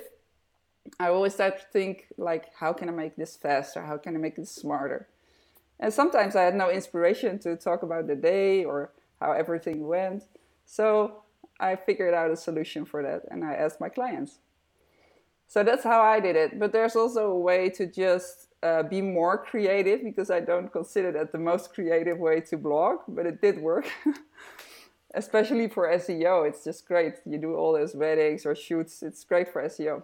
I 1.00 1.08
always 1.08 1.34
start 1.34 1.60
to 1.60 1.66
think 1.72 2.08
like, 2.18 2.54
how 2.56 2.74
can 2.74 2.90
I 2.90 2.92
make 2.92 3.16
this 3.16 3.36
faster? 3.36 3.82
How 3.82 3.98
can 3.98 4.16
I 4.16 4.20
make 4.20 4.36
this 4.36 4.52
smarter? 4.52 5.08
And 5.80 5.94
sometimes 5.94 6.36
I 6.36 6.44
had 6.44 6.56
no 6.56 6.70
inspiration 6.70 7.40
to 7.40 7.56
talk 7.56 7.84
about 7.84 8.08
the 8.08 8.16
day 8.16 8.64
or 8.64 8.92
how 9.20 9.32
everything 9.32 9.88
went. 9.88 10.24
So 10.66 11.24
I 11.60 11.76
figured 11.76 12.14
out 12.14 12.32
a 12.32 12.36
solution 12.36 12.86
for 12.86 13.02
that 13.02 13.24
and 13.32 13.44
I 13.44 13.54
asked 13.54 13.80
my 13.80 13.90
clients. 13.90 14.40
So 15.48 15.64
that's 15.64 15.84
how 15.84 16.02
I 16.02 16.20
did 16.20 16.36
it. 16.36 16.60
But 16.60 16.72
there's 16.72 16.96
also 16.96 17.32
a 17.32 17.40
way 17.40 17.70
to 17.72 17.86
just 17.86 18.48
uh, 18.64 18.84
be 18.84 19.02
more 19.02 19.38
creative 19.38 20.04
because 20.04 20.32
I 20.32 20.40
don't 20.40 20.72
consider 20.72 21.12
that 21.12 21.32
the 21.32 21.38
most 21.38 21.74
creative 21.74 22.18
way 22.18 22.40
to 22.42 22.58
blog, 22.58 23.00
but 23.08 23.26
it 23.26 23.42
did 23.42 23.60
work. 23.60 23.86
Especially 25.14 25.68
for 25.68 25.88
SEO, 25.90 26.48
it's 26.48 26.64
just 26.64 26.88
great. 26.88 27.16
You 27.26 27.38
do 27.38 27.56
all 27.56 27.74
those 27.74 27.94
weddings 27.94 28.46
or 28.46 28.56
shoots, 28.56 29.04
it's 29.04 29.24
great 29.24 29.52
for 29.52 29.62
SEO. 29.64 30.04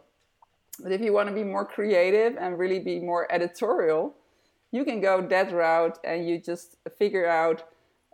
But 0.81 0.91
if 0.91 1.01
you 1.01 1.13
want 1.13 1.29
to 1.29 1.35
be 1.35 1.43
more 1.43 1.65
creative 1.65 2.37
and 2.37 2.59
really 2.59 2.79
be 2.79 2.99
more 2.99 3.31
editorial, 3.31 4.13
you 4.71 4.83
can 4.85 5.01
go 5.01 5.21
that 5.21 5.51
route 5.51 5.97
and 6.03 6.27
you 6.27 6.37
just 6.37 6.77
figure 6.97 7.27
out 7.27 7.63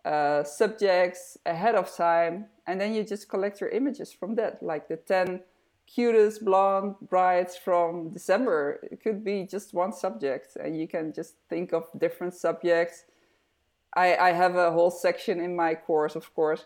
uh, 0.06 0.44
subjects 0.44 1.38
ahead 1.46 1.76
of 1.76 1.94
time 1.94 2.46
and 2.68 2.80
then 2.80 2.94
you 2.94 3.04
just 3.04 3.28
collect 3.28 3.60
your 3.60 3.70
images 3.72 4.14
from 4.14 4.36
that 4.36 4.62
like 4.64 4.88
the 4.88 4.96
10 4.96 5.42
cutest 5.88 6.44
blonde 6.44 6.96
brides 7.10 7.56
from 7.56 8.10
december 8.10 8.80
it 8.92 9.02
could 9.02 9.24
be 9.24 9.44
just 9.44 9.74
one 9.74 9.94
subject 9.94 10.56
and 10.58 10.80
you 10.80 10.88
can 10.88 11.14
just 11.14 11.36
think 11.50 11.74
of 11.74 11.88
different 11.98 12.34
subjects 12.34 13.06
i, 13.94 14.16
I 14.16 14.32
have 14.32 14.56
a 14.56 14.72
whole 14.72 14.92
section 14.92 15.40
in 15.40 15.56
my 15.56 15.76
course 15.76 16.16
of 16.16 16.34
course 16.34 16.66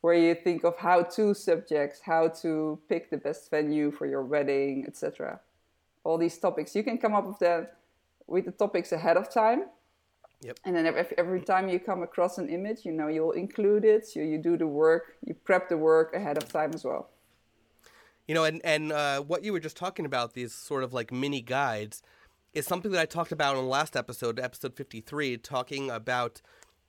where 0.00 0.14
you 0.14 0.34
think 0.34 0.64
of 0.64 0.76
how 0.78 1.02
to 1.02 1.34
subjects 1.34 2.00
how 2.04 2.28
to 2.28 2.78
pick 2.88 3.10
the 3.10 3.18
best 3.18 3.50
venue 3.50 3.90
for 3.90 4.06
your 4.06 4.22
wedding 4.22 4.84
etc 4.86 5.40
all 6.04 6.18
these 6.18 6.36
topics 6.38 6.74
you 6.74 6.82
can 6.82 6.98
come 6.98 7.14
up 7.14 7.26
with 7.26 7.38
that 7.38 7.76
with 8.26 8.44
the 8.44 8.52
topics 8.52 8.92
ahead 8.92 9.16
of 9.16 9.32
time 9.32 9.64
Yep. 10.42 10.58
And 10.64 10.74
then 10.74 10.86
every, 10.86 11.06
every 11.18 11.40
time 11.42 11.68
you 11.68 11.78
come 11.78 12.02
across 12.02 12.38
an 12.38 12.48
image, 12.48 12.84
you 12.84 12.92
know, 12.92 13.08
you'll 13.08 13.32
include 13.32 13.84
it. 13.84 14.06
So 14.06 14.20
you 14.20 14.38
do 14.38 14.56
the 14.56 14.66
work, 14.66 15.16
you 15.24 15.34
prep 15.34 15.68
the 15.68 15.76
work 15.76 16.14
ahead 16.14 16.38
of 16.38 16.50
time 16.50 16.70
as 16.74 16.84
well. 16.84 17.10
You 18.30 18.34
know, 18.34 18.44
and, 18.44 18.60
and 18.62 18.92
uh, 18.92 19.22
what 19.22 19.42
you 19.42 19.52
were 19.52 19.58
just 19.58 19.76
talking 19.76 20.06
about, 20.06 20.34
these 20.34 20.54
sort 20.54 20.84
of 20.84 20.92
like 20.92 21.10
mini 21.10 21.40
guides, 21.40 22.00
is 22.52 22.64
something 22.64 22.92
that 22.92 23.00
I 23.00 23.04
talked 23.04 23.32
about 23.32 23.56
in 23.56 23.62
the 23.64 23.68
last 23.68 23.96
episode, 23.96 24.38
episode 24.38 24.76
53, 24.76 25.38
talking 25.38 25.90
about 25.90 26.40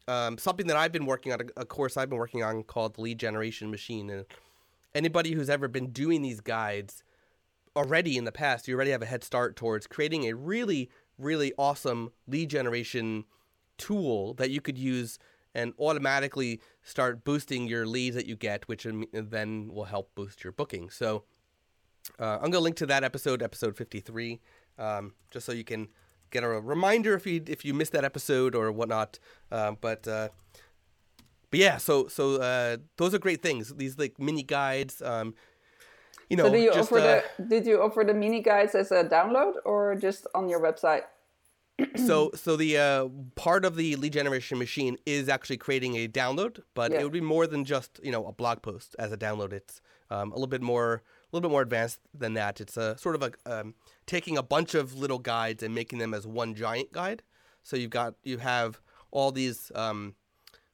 um, 0.08 0.38
something 0.38 0.67
that 0.67 0.77
I've 0.77 0.91
been 0.91 1.08
working 1.08 1.34
on, 1.34 1.39
a, 1.58 1.65
course 1.65 1.97
I've 1.97 2.10
been 2.12 2.19
working 2.19 2.43
on 2.43 2.62
called 2.62 2.99
Lead 2.99 3.17
Generation 3.17 3.71
Machine. 3.71 4.12
And 4.12 4.25
anybody 4.93 5.32
who's 5.32 5.49
ever 5.49 5.67
been 5.67 5.88
doing 5.88 6.21
these 6.21 6.41
guides 6.41 7.04
already 7.75 8.17
in 8.17 8.25
the 8.25 8.32
past, 8.32 8.67
you 8.67 8.75
already 8.75 8.91
have 8.91 9.01
a 9.01 9.08
head 9.08 9.23
start 9.23 9.56
towards 9.56 9.88
creating 9.88 10.25
a 10.25 10.34
really, 10.34 10.91
really 11.17 11.54
awesome 11.58 12.12
lead 12.27 12.51
generation 12.51 13.25
tool 13.80 14.36
that 14.36 14.51
you 14.51 14.62
could 14.62 14.77
use 14.77 15.17
and 15.56 15.73
automatically 15.80 16.62
start 16.84 17.23
boosting 17.23 17.65
your 17.65 17.88
leads 17.88 18.15
that 18.15 18.27
you 18.27 18.36
get, 18.36 18.67
which 18.67 18.86
then 19.12 19.73
will 19.73 19.86
help 19.86 20.13
boost 20.13 20.43
your 20.43 20.54
booking. 20.54 20.91
So 20.91 21.23
uh, 22.19 22.35
I'm 22.35 22.51
going 22.51 22.53
to 22.53 22.59
link 22.59 22.75
to 22.77 22.85
that 22.87 23.03
episode, 23.03 23.41
episode 23.41 23.75
53, 23.75 24.39
um, 24.77 25.13
just 25.29 25.45
so 25.45 25.51
you 25.51 25.63
can 25.63 25.89
get 26.31 26.43
a 26.43 26.47
reminder 26.47 27.13
if 27.13 27.27
you 27.27 27.43
if 27.47 27.65
you 27.65 27.73
missed 27.73 27.91
that 27.91 28.05
episode 28.05 28.55
or 28.55 28.71
whatnot. 28.71 29.19
Uh, 29.51 29.73
but 29.79 30.07
uh, 30.07 30.29
but 31.49 31.59
yeah, 31.59 31.77
so 31.77 32.07
so 32.07 32.35
uh, 32.35 32.77
those 32.97 33.13
are 33.13 33.19
great 33.19 33.41
things. 33.41 33.73
These 33.75 33.99
like 33.99 34.19
mini 34.19 34.43
guides. 34.43 35.01
Um, 35.01 35.35
you 36.29 36.37
know, 36.37 36.45
so 36.45 36.51
do 36.51 36.57
you 36.59 36.73
just, 36.73 36.91
offer 36.91 37.01
the 37.01 37.17
uh, 37.17 37.45
did 37.47 37.65
you 37.65 37.81
offer 37.81 38.03
the 38.05 38.13
mini 38.13 38.41
guides 38.41 38.73
as 38.73 38.91
a 38.91 39.03
download 39.03 39.55
or 39.65 39.95
just 39.95 40.27
on 40.33 40.47
your 40.47 40.61
website? 40.61 41.03
so 41.95 42.31
so 42.35 42.55
the 42.55 42.77
uh, 42.77 43.07
part 43.35 43.65
of 43.65 43.75
the 43.75 43.95
lead 43.97 44.13
generation 44.13 44.57
machine 44.57 44.97
is 45.05 45.27
actually 45.27 45.57
creating 45.57 45.95
a 45.95 46.07
download, 46.07 46.61
but 46.73 46.91
Yeah. 46.91 47.01
it 47.01 47.03
would 47.03 47.11
be 47.11 47.21
more 47.21 47.47
than 47.47 47.65
just 47.65 47.99
you 48.01 48.11
know 48.11 48.25
a 48.27 48.31
blog 48.31 48.61
post 48.61 48.95
as 48.97 49.11
a 49.11 49.17
download. 49.17 49.51
It's 49.51 49.81
um, 50.09 50.31
a 50.31 50.35
little 50.35 50.47
bit 50.47 50.61
more 50.61 51.03
little 51.31 51.47
bit 51.49 51.51
more 51.51 51.61
advanced 51.61 51.99
than 52.13 52.33
that. 52.35 52.59
It's 52.61 52.77
a 52.77 52.97
sort 52.97 53.15
of 53.15 53.23
a 53.23 53.31
um, 53.59 53.75
taking 54.05 54.37
a 54.37 54.43
bunch 54.43 54.75
of 54.75 54.93
little 54.97 55.19
guides 55.19 55.63
and 55.63 55.73
making 55.75 55.99
them 55.99 56.13
as 56.13 56.25
one 56.27 56.53
giant 56.55 56.91
guide. 56.91 57.23
So 57.63 57.75
you've 57.77 57.89
got 57.91 58.15
you 58.23 58.37
have 58.39 58.81
all 59.11 59.31
these 59.31 59.71
um, 59.75 60.15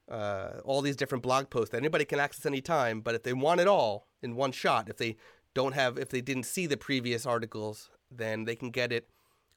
uh, 0.10 0.62
all 0.64 0.82
these 0.82 0.96
different 0.96 1.24
blog 1.24 1.50
posts 1.50 1.72
that 1.72 1.78
anybody 1.78 2.06
can 2.06 2.20
access 2.20 2.46
anytime. 2.46 3.02
But 3.02 3.16
if 3.16 3.24
they 3.24 3.34
want 3.34 3.60
it 3.60 3.68
all 3.68 4.08
in 4.22 4.36
one 4.36 4.52
shot, 4.52 4.90
if 4.90 4.98
they 4.98 5.18
don't 5.54 5.74
have 5.74 5.98
if 5.98 6.10
they 6.10 6.22
didn't 6.22 6.44
see 6.46 6.66
the 6.66 6.78
previous 6.78 7.26
articles, 7.26 7.90
then 8.12 8.46
they 8.46 8.56
can 8.56 8.70
get 8.72 8.92
it 8.94 9.10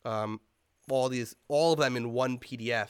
um, 0.04 0.40
all 0.88 1.08
these 1.08 1.36
all 1.48 1.72
of 1.74 1.78
them 1.78 1.96
in 1.96 2.12
one 2.12 2.38
PDF, 2.38 2.88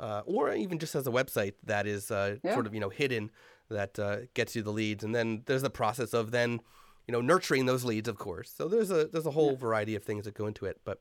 uh, 0.00 0.22
or 0.24 0.52
even 0.54 0.78
just 0.78 0.94
as 0.94 1.06
a 1.06 1.10
website 1.10 1.54
that 1.64 1.86
is 1.86 2.10
uh, 2.10 2.36
Yeah. 2.42 2.54
sort 2.54 2.66
of 2.66 2.74
you 2.74 2.80
know 2.80 2.88
hidden 2.90 3.30
that 3.70 3.98
uh, 3.98 4.16
gets 4.34 4.54
you 4.56 4.62
the 4.62 4.70
leads, 4.72 5.04
and 5.04 5.14
then 5.14 5.42
there's 5.46 5.62
the 5.62 5.70
process 5.70 6.14
of 6.14 6.30
then 6.30 6.60
you 7.06 7.12
know 7.12 7.20
nurturing 7.20 7.66
those 7.66 7.84
leads, 7.84 8.08
of 8.08 8.18
course. 8.18 8.52
So 8.56 8.68
there's 8.68 8.90
a 8.90 9.06
there's 9.06 9.26
a 9.26 9.30
whole 9.30 9.56
variety 9.56 9.94
of 9.94 10.02
things 10.04 10.24
that 10.24 10.34
go 10.34 10.46
into 10.46 10.66
it, 10.66 10.80
but 10.84 11.00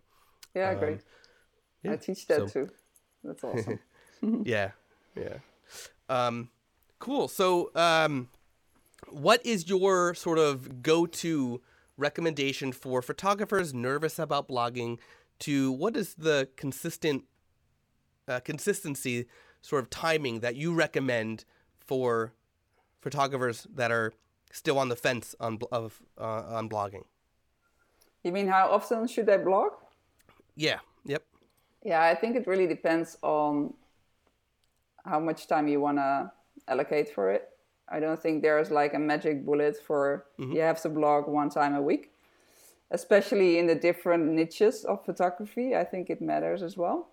Yeah, 0.53 0.73
great. 0.75 0.93
Um, 0.93 0.99
yeah, 1.83 1.91
I 1.93 1.95
teach 1.97 2.27
that 2.27 2.37
so- 2.39 2.47
too. 2.47 2.69
That's 3.23 3.43
awesome. 3.43 3.79
yeah, 4.45 4.71
yeah. 5.15 5.37
Um, 6.09 6.49
cool. 6.99 7.27
So, 7.27 7.71
um, 7.75 8.29
what 9.09 9.45
is 9.45 9.69
your 9.69 10.13
sort 10.13 10.39
of 10.39 10.81
go-to 10.81 11.61
recommendation 11.97 12.71
for 12.71 13.01
photographers 13.01 13.73
nervous 13.73 14.19
about 14.19 14.47
blogging? 14.49 14.99
To 15.39 15.71
what 15.71 15.97
is 15.97 16.13
the 16.13 16.47
consistent 16.55 17.23
uh, 18.27 18.39
consistency, 18.41 19.25
sort 19.61 19.83
of 19.83 19.89
timing 19.89 20.39
that 20.41 20.55
you 20.55 20.73
recommend 20.73 21.43
for 21.79 22.33
photographers 23.01 23.67
that 23.73 23.91
are 23.91 24.13
still 24.53 24.79
on 24.79 24.87
the 24.87 24.95
fence 24.95 25.35
on 25.39 25.59
of 25.71 26.01
uh, 26.17 26.57
on 26.57 26.69
blogging? 26.69 27.03
you 28.23 28.31
mean 28.31 28.47
how 28.47 28.69
often 28.69 29.07
should 29.07 29.29
I 29.29 29.37
blog? 29.37 29.73
Yeah. 30.55 30.79
Yep. 31.05 31.23
Yeah, 31.83 32.01
I 32.01 32.15
think 32.15 32.37
it 32.37 32.47
really 32.47 32.67
depends 32.67 33.17
on 33.21 33.73
how 35.03 35.19
much 35.19 35.47
time 35.47 35.67
you 35.67 35.81
want 35.81 35.97
to 35.97 36.31
allocate 36.69 37.09
for 37.13 37.29
it. 37.31 37.49
I 37.89 37.99
don't 37.99 38.19
think 38.19 38.41
there's 38.41 38.71
like 38.71 38.93
a 38.93 38.99
magic 38.99 39.45
bullet 39.45 39.75
for 39.85 40.25
you 40.53 40.61
have 40.61 40.81
to 40.83 40.89
blog 40.89 41.27
one 41.27 41.49
time 41.49 41.75
a 41.75 41.81
week, 41.81 42.11
especially 42.91 43.59
in 43.59 43.67
the 43.67 43.75
different 43.75 44.31
niches 44.31 44.85
of 44.85 45.03
photography. 45.03 45.75
I 45.75 45.83
think 45.83 46.09
it 46.09 46.21
matters 46.21 46.63
as 46.63 46.77
well. 46.77 47.09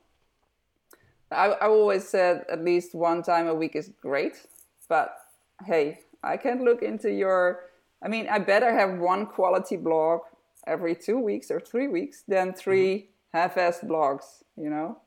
I, 1.33 1.47
I 1.49 1.67
always 1.67 2.09
said 2.09 2.45
at 2.49 2.65
least 2.65 2.95
one 2.95 3.23
time 3.23 3.49
a 3.49 3.55
week 3.55 3.75
is 3.75 3.91
great, 4.01 4.47
but 4.89 5.17
hey, 5.65 6.01
I 6.23 6.37
can't 6.37 6.63
look 6.63 6.83
into 6.83 7.11
your. 7.11 7.61
I 8.03 8.09
mean, 8.09 8.29
I 8.29 8.39
better 8.39 8.73
have 8.73 8.99
one 8.99 9.27
quality 9.27 9.77
blog 9.77 10.21
every 10.67 10.95
two 10.95 11.19
weeks 11.19 11.51
or 11.51 11.61
three 11.61 11.89
weeks 11.89 12.23
than 12.27 12.49
mm-hmm. 12.49 12.59
3 12.59 13.09
half-assed 13.33 13.85
blogs, 13.87 14.43
you 14.57 14.71
know, 14.71 14.99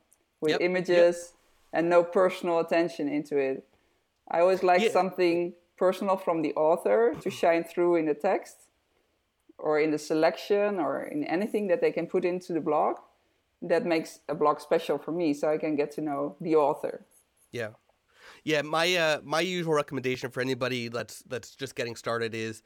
with 0.42 0.52
Yep, 0.52 0.62
yep. 0.62 0.70
images 0.70 1.34
and 1.72 1.90
no 1.90 2.04
personal 2.04 2.60
attention 2.60 3.08
into 3.08 3.38
it. 3.38 3.66
I 4.30 4.40
always 4.40 4.64
like 4.64 4.82
Yeah. 4.82 4.92
something 4.92 5.54
personal 5.78 6.18
from 6.18 6.42
the 6.42 6.54
author 6.56 7.12
to 7.12 7.18
mm-hmm. 7.18 7.30
shine 7.30 7.64
through 7.64 7.96
in 7.98 8.06
the 8.06 8.14
text 8.14 8.70
or 9.58 9.80
in 9.80 9.92
the 9.92 9.98
selection 9.98 10.80
or 10.80 11.04
in 11.04 11.24
anything 11.26 11.68
that 11.68 11.82
they 11.82 11.92
can 11.92 12.08
put 12.08 12.26
into 12.26 12.54
the 12.54 12.62
blog 12.62 12.98
that 13.62 13.86
makes 13.86 14.20
a 14.28 14.36
blog 14.36 14.60
special 14.60 14.98
for 14.98 15.12
me 15.12 15.34
so 15.34 15.50
I 15.50 15.58
can 15.58 15.76
get 15.76 15.92
to 15.92 16.02
know 16.02 16.36
the 16.42 16.56
author. 16.56 17.06
Yeah. 17.52 17.70
Yeah, 18.44 18.62
my 18.62 18.96
uh, 18.96 19.20
my 19.24 19.42
usual 19.42 19.74
recommendation 19.74 20.30
for 20.30 20.42
anybody 20.42 20.90
that's 20.90 21.24
that's 21.28 21.56
just 21.56 21.76
getting 21.76 21.96
started 21.96 22.36
is 22.36 22.62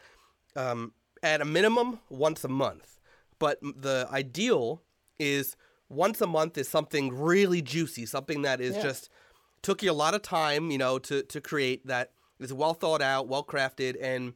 um, 0.56 0.94
at 1.22 1.42
a 1.42 1.46
minimum 1.46 2.00
once 2.10 2.44
a 2.44 2.48
month. 2.48 3.00
But 3.40 3.60
the 3.62 4.08
ideal 4.12 4.82
is 5.20 5.56
once 5.90 6.20
a 6.22 6.28
month 6.28 6.58
is 6.58 6.68
something 6.68 7.16
really 7.16 7.62
juicy, 7.62 8.06
something 8.06 8.42
that 8.42 8.60
is 8.60 8.76
Yeah. 8.76 8.82
just 8.82 9.10
took 9.62 9.84
you 9.84 9.92
a 9.92 9.94
lot 9.94 10.14
of 10.16 10.22
time, 10.22 10.72
you 10.72 10.78
know, 10.78 10.98
to 11.00 11.22
to 11.24 11.42
create 11.42 11.86
that 11.88 12.12
is 12.40 12.52
well 12.54 12.74
thought 12.74 13.02
out, 13.02 13.28
well 13.28 13.44
crafted, 13.44 13.96
and 14.02 14.34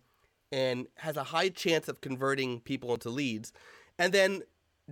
and 0.52 0.88
has 0.98 1.18
a 1.18 1.24
high 1.24 1.50
chance 1.50 1.88
of 1.88 2.02
converting 2.02 2.60
people 2.60 2.94
into 2.94 3.10
leads, 3.10 3.52
and 3.98 4.14
then 4.14 4.44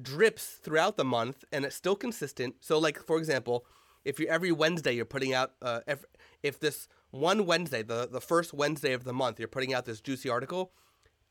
drips 0.02 0.60
throughout 0.64 0.96
the 0.98 1.04
month, 1.04 1.44
and 1.52 1.66
it's 1.66 1.76
still 1.76 1.96
consistent. 1.96 2.56
So, 2.62 2.80
like 2.80 3.04
for 3.06 3.18
example, 3.18 3.66
if 4.10 4.20
you 4.20 4.28
every 4.28 4.52
Wednesday 4.52 4.94
you're 4.94 5.06
putting 5.06 5.34
out, 5.34 5.54
uh, 5.62 5.82
if, 5.88 6.04
if 6.44 6.60
this 6.60 6.88
one 7.12 7.46
Wednesday, 7.46 7.84
the 7.84 8.08
the 8.12 8.22
first 8.22 8.54
Wednesday 8.54 8.94
of 8.94 9.04
the 9.04 9.14
month, 9.14 9.40
you're 9.40 9.48
putting 9.48 9.74
out 9.74 9.86
this 9.86 10.02
juicy 10.02 10.30
article. 10.30 10.72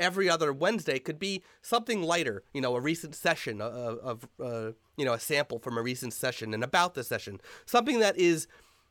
Every 0.00 0.30
other 0.30 0.52
Wednesday 0.52 1.00
could 1.00 1.18
be 1.18 1.42
something 1.60 2.02
lighter, 2.02 2.44
you 2.54 2.60
know, 2.60 2.76
a 2.76 2.80
recent 2.80 3.16
session 3.16 3.60
of, 3.60 3.98
of 3.98 4.28
uh, 4.40 4.72
you 4.96 5.04
know, 5.04 5.12
a 5.12 5.18
sample 5.18 5.58
from 5.58 5.76
a 5.76 5.82
recent 5.82 6.12
session 6.12 6.54
and 6.54 6.62
about 6.62 6.94
the 6.94 7.02
session, 7.02 7.40
something 7.66 7.98
that 7.98 8.16
is 8.16 8.46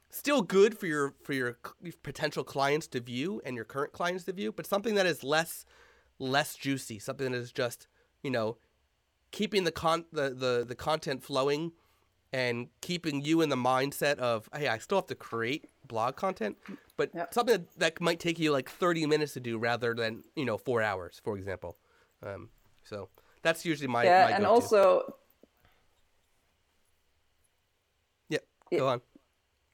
still 0.10 0.42
good 0.42 0.78
for 0.78 0.86
your 0.86 1.14
for 1.24 1.32
your 1.32 1.58
potential 2.04 2.44
clients 2.44 2.88
to 2.88 3.00
view 3.00 3.42
and 3.46 3.56
your 3.56 3.66
current 3.66 3.94
clients 3.94 4.26
to 4.26 4.34
view, 4.34 4.52
but 4.52 4.68
something 4.68 4.96
that 4.96 5.06
is 5.06 5.24
less 5.24 5.66
less 6.20 6.56
juicy, 6.56 7.00
something 7.00 7.32
that 7.32 7.38
is 7.38 7.54
just 7.54 7.88
you 8.22 8.32
know 8.32 8.58
keeping 9.32 9.64
the 9.64 9.72
con 9.72 10.06
the, 10.12 10.30
the 10.30 10.66
the 10.68 10.76
content 10.76 11.24
flowing 11.24 11.72
and 12.34 12.68
keeping 12.82 13.22
you 13.24 13.42
in 13.42 13.50
the 13.50 13.56
mindset 13.56 14.18
of 14.20 14.50
hey 14.56 14.68
I 14.68 14.78
still 14.80 15.00
have 15.00 15.08
to 15.08 15.16
create 15.16 15.66
blog 15.88 16.16
content, 16.16 16.58
but 16.98 17.12
Yep. 17.16 17.34
something 17.34 17.54
that, 17.58 17.80
that 17.80 18.02
might 18.02 18.20
take 18.20 18.40
you 18.40 18.52
like 18.52 18.70
30 18.70 19.06
minutes 19.06 19.34
to 19.34 19.40
do 19.40 19.58
rather 19.58 19.94
than 19.94 20.24
you 20.36 20.46
know 20.46 20.58
four 20.58 20.82
hours, 20.82 21.22
for 21.24 21.38
example. 21.38 21.78
Um, 22.24 22.50
so 22.84 23.10
that's 23.42 23.66
usually 23.66 23.88
my 23.88 24.04
yeah, 24.06 24.26
my 24.26 24.32
and 24.32 24.44
go-to. 24.44 24.50
also 24.50 25.14
Yep. 28.30 28.44
Yeah. 28.72 28.80
Go 28.80 28.88
on. 28.88 29.02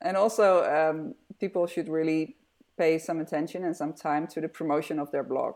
and 0.01 0.17
also 0.17 0.63
um, 0.65 1.15
people 1.39 1.65
should 1.67 1.87
really 1.89 2.35
pay 2.77 2.97
some 2.99 3.19
attention 3.19 3.63
and 3.63 3.75
some 3.75 3.93
time 3.93 4.27
to 4.27 4.41
the 4.41 4.47
promotion 4.49 4.99
of 4.99 5.11
their 5.11 5.23
blog. 5.23 5.55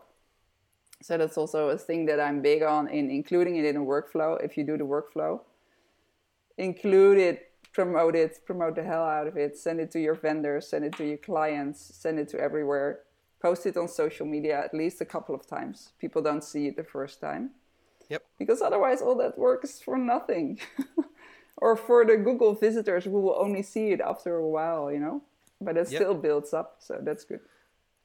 So 1.02 1.18
that's 1.18 1.38
also 1.38 1.70
a 1.70 1.78
thing 1.78 2.06
that 2.08 2.20
I'm 2.20 2.42
big 2.42 2.64
on 2.64 2.88
in 2.88 3.12
including 3.12 3.56
it 3.58 3.66
in 3.66 3.76
a 3.78 3.82
workflow. 3.82 4.44
If 4.44 4.58
you 4.58 4.64
do 4.64 4.78
the 4.78 4.84
workflow, 4.86 5.42
include 6.58 7.18
it, 7.18 7.52
promote 7.74 8.16
it, 8.16 8.40
promote 8.46 8.76
the 8.76 8.84
hell 8.84 9.04
out 9.04 9.28
of 9.28 9.38
it, 9.38 9.58
send 9.58 9.80
it 9.80 9.92
to 9.92 10.00
your 10.00 10.16
vendors, 10.16 10.68
send 10.68 10.84
it 10.86 10.96
to 10.98 11.06
your 11.06 11.18
clients, 11.18 11.80
send 11.96 12.20
it 12.20 12.28
to 12.30 12.40
everywhere. 12.40 13.00
Post 13.42 13.68
it 13.68 13.78
on 13.78 13.88
social 13.88 14.26
media 14.26 14.60
at 14.64 14.74
least 14.74 15.00
a 15.00 15.06
couple 15.06 15.36
of 15.36 15.46
times. 15.46 15.92
People 16.00 16.22
don't 16.24 16.44
see 16.44 16.68
it 16.68 16.76
the 16.76 16.84
first 16.84 17.22
time 17.22 17.52
Yep. 18.10 18.24
because 18.40 18.62
otherwise 18.64 19.02
all 19.02 19.16
that 19.16 19.38
work 19.38 19.64
is 19.64 19.80
for 19.80 19.98
nothing. 19.98 20.60
or 21.58 21.76
for 21.76 22.06
the 22.06 22.18
Google 22.18 22.54
visitors 22.54 23.04
who 23.06 23.12
will 23.12 23.36
only 23.38 23.62
see 23.64 23.90
it 23.92 24.02
after 24.02 24.36
a 24.38 24.48
while, 24.48 24.92
you 24.92 25.00
know. 25.00 25.22
But 25.60 25.78
it 25.78 25.90
Yep. 25.90 26.02
still 26.02 26.14
builds 26.14 26.54
up, 26.54 26.76
so 26.80 27.00
that's 27.02 27.24
good. 27.26 27.40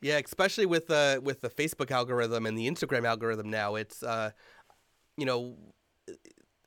Yeah, 0.00 0.18
especially 0.18 0.66
with 0.66 0.90
uh, 0.90 1.20
with 1.22 1.42
the 1.42 1.50
Facebook 1.50 1.90
algorithm 1.90 2.46
and 2.46 2.56
the 2.58 2.68
Instagram 2.68 3.04
algorithm 3.06 3.50
now, 3.50 3.76
it's 3.76 4.02
uh, 4.02 4.30
you 5.16 5.26
know, 5.26 5.56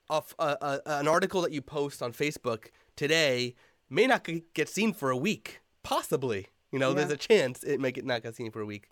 off 0.09 0.33
uh, 0.39 0.55
uh, 0.61 0.79
an 0.85 1.07
article 1.07 1.41
that 1.41 1.51
you 1.51 1.61
post 1.61 2.01
on 2.01 2.13
Facebook 2.13 2.67
today 2.95 3.55
may 3.89 4.07
not 4.07 4.27
get 4.53 4.69
seen 4.69 4.93
for 4.93 5.09
a 5.09 5.17
week, 5.17 5.61
possibly. 5.83 6.47
You 6.71 6.79
know, 6.79 6.93
there's 6.93 7.11
a 7.11 7.17
chance 7.17 7.63
it 7.63 7.79
may 7.79 7.91
get 7.91 8.05
not 8.05 8.23
get 8.23 8.35
seen 8.35 8.51
for 8.51 8.61
a 8.61 8.65
week, 8.65 8.89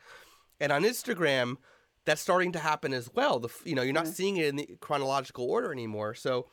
and 0.59 0.71
on 0.71 0.83
Instagram, 0.83 1.57
that's 2.05 2.21
starting 2.21 2.51
to 2.53 2.59
happen 2.59 2.93
as 2.93 3.09
well. 3.13 3.39
The 3.39 3.49
you 3.65 3.75
know 3.75 3.81
you're 3.81 3.93
not 3.93 4.07
seeing 4.07 4.37
it 4.37 4.47
in 4.47 4.55
the 4.55 4.77
chronological 4.79 5.49
order 5.49 5.71
anymore. 5.71 6.15
So 6.15 6.47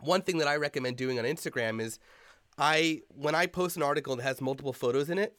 one 0.00 0.22
thing 0.22 0.38
that 0.38 0.48
I 0.48 0.56
recommend 0.56 0.96
doing 0.96 1.18
on 1.18 1.24
Instagram 1.24 1.80
is 1.80 1.98
I 2.58 3.02
when 3.08 3.34
I 3.34 3.46
post 3.46 3.76
an 3.76 3.82
article 3.82 4.16
that 4.16 4.22
has 4.22 4.40
multiple 4.40 4.72
photos 4.72 5.10
in 5.10 5.18
it, 5.18 5.36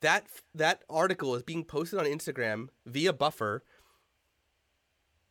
that 0.00 0.26
that 0.54 0.82
article 0.88 1.34
is 1.34 1.42
being 1.42 1.64
posted 1.64 1.98
on 1.98 2.06
Instagram 2.06 2.68
via 2.86 3.12
Buffer 3.12 3.64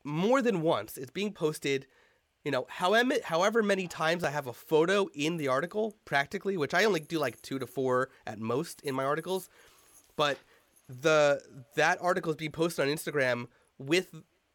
more 0.03 0.41
than 0.41 0.61
once. 0.61 0.97
It's 0.97 1.11
being 1.11 1.33
posted, 1.33 1.87
you 2.43 2.51
know, 2.51 2.65
however 2.69 3.15
however 3.23 3.61
many 3.63 3.87
times 3.87 4.23
I 4.23 4.29
have 4.31 4.47
a 4.47 4.53
photo 4.53 5.07
in 5.13 5.37
the 5.37 5.47
article, 5.47 5.95
practically, 6.05 6.57
which 6.57 6.73
I 6.73 6.83
only 6.85 6.99
do 6.99 7.19
like 7.19 7.41
two 7.41 7.59
to 7.59 7.67
four 7.67 8.09
at 8.25 8.39
most 8.39 8.81
in 8.81 8.95
my 8.95 9.03
articles, 9.05 9.49
but 10.15 10.37
the 10.89 11.41
that 11.75 11.97
article 12.01 12.31
is 12.31 12.37
being 12.37 12.51
posted 12.51 12.87
on 12.87 12.93
Instagram 12.93 13.47
with 13.77 14.13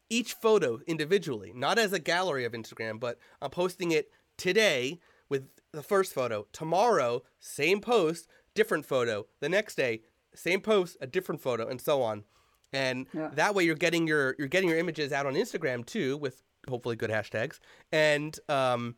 each 0.08 0.34
photo 0.34 0.80
individually, 0.86 1.52
not 1.54 1.78
as 1.78 1.92
a 1.92 1.98
gallery 1.98 2.44
of 2.44 2.52
Instagram, 2.52 3.00
but 3.00 3.18
I'm 3.42 3.50
posting 3.50 3.90
it 3.92 4.10
today 4.36 5.00
with 5.28 5.44
the 5.72 5.82
first 5.82 6.12
photo. 6.12 6.46
Tomorrow, 6.52 7.22
same 7.40 7.80
post, 7.80 8.28
different 8.54 8.86
photo. 8.86 9.26
The 9.40 9.48
next 9.48 9.74
day, 9.76 10.02
same 10.34 10.60
post, 10.60 10.96
a 11.00 11.06
different 11.06 11.40
photo, 11.40 11.66
and 11.66 11.80
so 11.80 12.02
on. 12.02 12.24
And 12.72 13.06
Yeah. 13.12 13.30
that 13.34 13.54
way, 13.54 13.64
you're 13.64 13.74
getting 13.74 14.06
your 14.06 14.34
you're 14.38 14.48
getting 14.48 14.68
your 14.68 14.78
images 14.78 15.12
out 15.12 15.26
on 15.26 15.34
Instagram 15.34 15.84
too, 15.86 16.16
with 16.18 16.42
hopefully 16.68 16.96
good 16.96 17.10
hashtags, 17.10 17.58
and 17.92 18.38
um, 18.48 18.96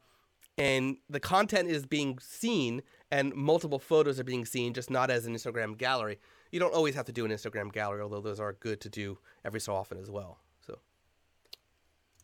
and 0.57 0.97
the 1.09 1.21
content 1.21 1.69
is 1.69 1.87
being 1.87 2.19
seen, 2.21 2.83
and 3.11 3.35
multiple 3.35 3.79
photos 3.79 4.19
are 4.19 4.25
being 4.25 4.45
seen, 4.45 4.75
just 4.75 4.91
not 4.91 5.11
as 5.11 5.27
an 5.27 5.35
Instagram 5.35 5.77
gallery. 5.79 6.19
You 6.51 6.61
don't 6.61 6.75
always 6.75 6.95
have 6.95 7.05
to 7.07 7.13
do 7.13 7.25
an 7.25 7.31
Instagram 7.31 7.73
gallery, 7.73 8.01
although 8.03 8.21
those 8.21 8.41
are 8.41 8.55
good 8.55 8.81
to 8.81 8.89
do 8.89 9.19
every 9.45 9.61
so 9.61 9.75
often 9.75 9.99
as 9.99 10.11
well. 10.11 10.39
So 10.67 10.79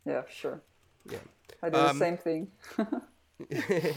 Yeah, 0.07 0.23
sure. 0.29 0.61
yeah. 1.11 1.19
I 1.63 1.71
do 1.71 1.77
Um, 1.79 1.99
the 1.99 2.05
same 2.05 2.17
thing. 2.17 2.51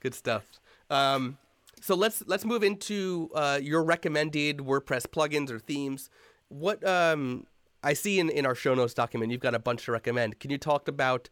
Good 0.00 0.14
stuff. 0.14 0.44
Um, 0.90 1.38
so 1.80 1.94
let's 1.94 2.22
let's 2.26 2.44
move 2.44 2.62
into 2.62 3.30
uh, 3.34 3.58
your 3.62 3.82
recommended 3.84 4.58
WordPress 4.58 5.06
plugins 5.06 5.50
or 5.50 5.58
themes. 5.58 6.10
What 6.48 6.86
um, 6.86 7.46
I 7.82 7.92
see 7.94 8.18
in, 8.18 8.30
in 8.30 8.46
our 8.46 8.54
show 8.54 8.74
notes 8.74 8.94
document, 8.94 9.32
you've 9.32 9.40
got 9.40 9.54
a 9.54 9.58
bunch 9.58 9.84
to 9.84 9.92
recommend. 9.92 10.40
Can 10.40 10.50
you 10.50 10.58
talk 10.58 10.88
about 10.88 11.28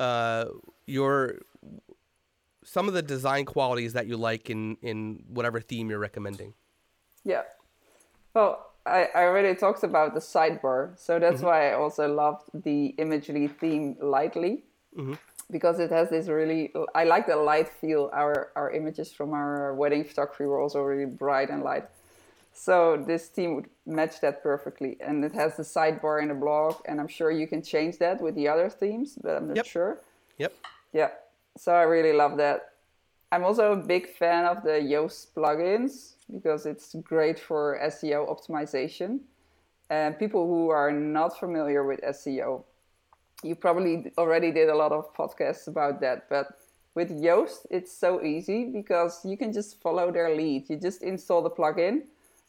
uh, 0.00 0.46
your 0.86 1.38
some 2.64 2.88
of 2.88 2.94
the 2.94 3.02
design 3.02 3.44
qualities 3.44 3.92
that 3.92 4.06
you 4.06 4.16
like 4.16 4.50
in 4.50 4.76
in 4.82 5.22
whatever 5.28 5.60
theme 5.60 5.88
you're 5.90 5.98
recommending? 5.98 6.54
Yeah. 7.24 7.42
Well, 8.34 8.72
I, 8.84 9.08
I 9.14 9.24
already 9.24 9.54
talked 9.54 9.82
about 9.82 10.14
the 10.14 10.20
sidebar, 10.20 10.98
so 10.98 11.18
that's 11.18 11.42
why 11.42 11.70
I 11.70 11.74
also 11.74 12.12
loved 12.12 12.50
the 12.54 12.94
Imagely 12.98 13.48
theme 13.48 13.96
lightly, 14.00 14.64
because 15.50 15.80
it 15.80 15.90
has 15.90 16.10
this 16.10 16.28
really. 16.28 16.72
I 16.94 17.04
like 17.04 17.26
the 17.26 17.36
light 17.36 17.68
feel. 17.68 18.10
Our 18.12 18.52
our 18.54 18.70
images 18.70 19.12
from 19.12 19.32
our 19.32 19.74
wedding 19.74 20.04
photography 20.04 20.44
were 20.44 20.60
also 20.60 20.82
really 20.82 21.06
bright 21.06 21.50
and 21.50 21.62
light, 21.62 21.88
so 22.56 22.96
this 23.06 23.28
theme 23.28 23.54
would 23.54 23.68
match 23.84 24.20
that 24.22 24.42
perfectly. 24.42 24.96
And 25.00 25.24
it 25.24 25.32
has 25.32 25.56
the 25.56 25.62
sidebar 25.62 26.22
in 26.22 26.28
the 26.28 26.34
blog, 26.34 26.76
and 26.86 27.00
I'm 27.00 27.08
sure 27.08 27.30
you 27.30 27.46
can 27.46 27.62
change 27.62 27.98
that 27.98 28.20
with 28.20 28.34
the 28.34 28.48
other 28.48 28.70
themes, 28.70 29.18
but 29.22 29.36
I'm 29.36 29.48
not 29.48 29.56
Yep. 29.58 29.66
sure. 29.66 30.00
Yep. 30.38 30.52
Yeah, 30.92 31.10
so 31.56 31.72
I 31.72 31.82
really 31.82 32.12
love 32.12 32.38
that. 32.38 32.72
I'm 33.30 33.44
also 33.44 33.72
a 33.72 33.76
big 33.76 34.08
fan 34.08 34.44
of 34.46 34.62
the 34.62 34.80
Yoast 34.80 35.32
plugins 35.34 36.14
because 36.32 36.64
it's 36.64 36.94
great 36.94 37.38
for 37.38 37.78
SEO 37.82 38.26
optimization. 38.26 39.20
And 39.90 40.18
people 40.18 40.46
who 40.46 40.70
are 40.70 40.90
not 40.90 41.38
familiar 41.38 41.84
with 41.84 42.00
SEO, 42.02 42.64
you 43.42 43.54
probably 43.54 44.12
already 44.16 44.50
did 44.50 44.68
a 44.68 44.74
lot 44.74 44.92
of 44.92 45.12
podcasts 45.14 45.68
about 45.68 46.00
that. 46.00 46.28
But 46.28 46.58
with 46.94 47.10
Yoast, 47.10 47.66
it's 47.70 47.92
so 47.92 48.22
easy 48.22 48.64
because 48.64 49.24
you 49.24 49.36
can 49.36 49.52
just 49.52 49.80
follow 49.82 50.10
their 50.10 50.34
lead. 50.34 50.70
You 50.70 50.76
just 50.76 51.02
install 51.02 51.42
the 51.42 51.50
plugin, 51.50 52.06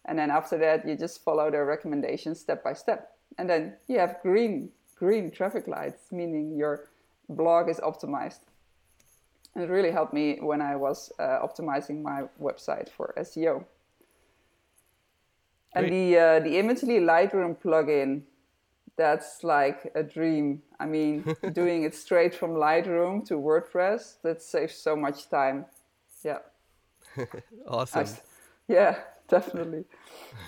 and 0.08 0.17
then 0.17 0.32
after 0.32 0.58
that, 0.58 0.88
you 0.88 0.96
just 0.96 1.24
follow 1.24 1.52
their 1.52 1.65
recommendations 1.65 2.39
step 2.39 2.63
by 2.63 2.74
step. 2.74 3.12
And 3.38 3.50
then 3.50 3.76
you 3.88 4.00
have 4.00 4.22
green 4.22 4.70
green 4.96 5.30
traffic 5.30 5.67
lights, 5.67 6.12
meaning 6.12 6.56
your 6.56 6.89
blog 7.30 7.70
is 7.70 7.80
optimized. 7.80 8.39
And 9.54 9.63
it 9.63 9.70
really 9.70 9.91
helped 9.91 10.13
me 10.13 10.38
when 10.39 10.62
I 10.62 10.76
was 10.76 11.12
uh, 11.20 11.39
optimizing 11.46 12.02
my 12.02 12.24
website 12.41 12.89
for 12.89 13.13
SEO. 13.17 13.65
And 15.74 15.91
the 15.91 16.17
uh, 16.17 16.39
the 16.39 16.56
Imagely 16.56 17.00
Lightroom 17.00 17.58
plugin, 17.58 18.22
that's 18.96 19.43
like 19.43 19.91
a 19.93 20.04
dream. 20.04 20.62
I 20.80 20.86
mean, 20.86 21.26
doing 21.54 21.84
it 21.84 21.93
straight 21.93 22.34
from 22.34 22.52
Lightroom 22.52 23.26
to 23.28 23.36
WordPress, 23.36 24.22
that 24.24 24.41
saves 24.41 24.76
so 24.76 24.96
much 24.96 25.30
time. 25.30 25.65
Yeah, 26.24 26.39
Awesome. 27.67 28.06
I- 28.06 28.74
yeah, 28.74 28.96
definitely. 29.36 29.86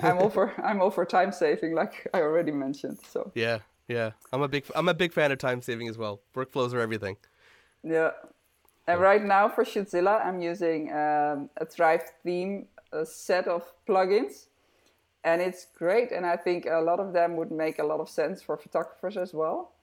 I'm 0.01 0.17
all 0.17 0.29
for 0.29 0.53
I'm 0.63 0.81
all 0.81 0.91
for 0.91 1.05
time 1.05 1.31
saving, 1.31 1.73
like 1.73 2.07
I 2.13 2.21
already 2.21 2.51
mentioned. 2.51 2.99
So 3.11 3.31
Yeah. 3.35 3.59
Yeah. 3.87 4.11
I'm 4.31 4.41
a 4.41 4.47
big 4.47 4.65
I'm 4.75 4.87
a 4.87 4.93
big 4.93 5.13
fan 5.13 5.31
of 5.31 5.37
time 5.37 5.61
saving 5.61 5.87
as 5.87 5.97
well. 5.97 6.21
Workflows 6.35 6.73
are 6.73 6.79
everything. 6.79 7.17
Yeah. 7.83 8.11
And 8.87 8.99
right 8.99 9.23
now 9.23 9.49
for 9.49 9.63
Shootzilla, 9.63 10.25
I'm 10.25 10.41
using 10.41 10.91
um, 10.91 11.49
a 11.57 11.65
Thrive 11.65 12.03
theme 12.23 12.67
a 12.91 13.05
set 13.05 13.47
of 13.47 13.63
plugins. 13.87 14.47
And 15.23 15.41
it's 15.41 15.67
great. 15.77 16.11
And 16.11 16.25
I 16.25 16.37
think 16.37 16.65
a 16.65 16.79
lot 16.79 16.99
of 16.99 17.13
them 17.13 17.35
would 17.35 17.51
make 17.51 17.79
a 17.79 17.83
lot 17.83 17.99
of 17.99 18.09
sense 18.09 18.41
for 18.41 18.57
photographers 18.57 19.17
as 19.17 19.33
well. 19.33 19.73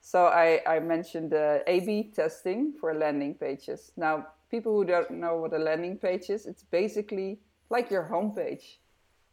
So 0.00 0.26
I, 0.26 0.60
I 0.66 0.80
mentioned 0.80 1.30
the 1.30 1.62
A 1.66 1.80
B 1.80 2.12
testing 2.14 2.74
for 2.78 2.92
landing 2.92 3.34
pages. 3.34 3.92
Now, 3.96 4.26
people 4.50 4.72
who 4.72 4.84
don't 4.84 5.10
know 5.12 5.36
what 5.36 5.54
a 5.54 5.58
landing 5.58 5.96
page 5.96 6.28
is, 6.28 6.46
it's 6.46 6.64
basically 6.64 7.38
like 7.70 7.90
your 7.90 8.08
homepage. 8.10 8.76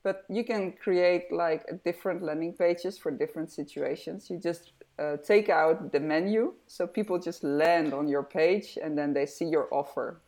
But 0.03 0.23
you 0.29 0.43
can 0.43 0.73
create 0.73 1.31
like 1.31 1.83
different 1.83 2.23
landing 2.23 2.53
pages 2.53 2.97
for 2.97 3.11
different 3.11 3.51
situations. 3.51 4.29
You 4.29 4.37
just 4.37 4.71
uh, 4.97 5.17
take 5.17 5.49
out 5.49 5.91
the 5.91 5.99
menu 5.99 6.53
so 6.67 6.87
people 6.87 7.19
just 7.19 7.43
land 7.43 7.93
on 7.93 8.07
your 8.07 8.23
page 8.23 8.77
and 8.81 8.97
then 8.97 9.13
they 9.13 9.25
see 9.25 9.45
your 9.45 9.67
offer. 9.71 10.21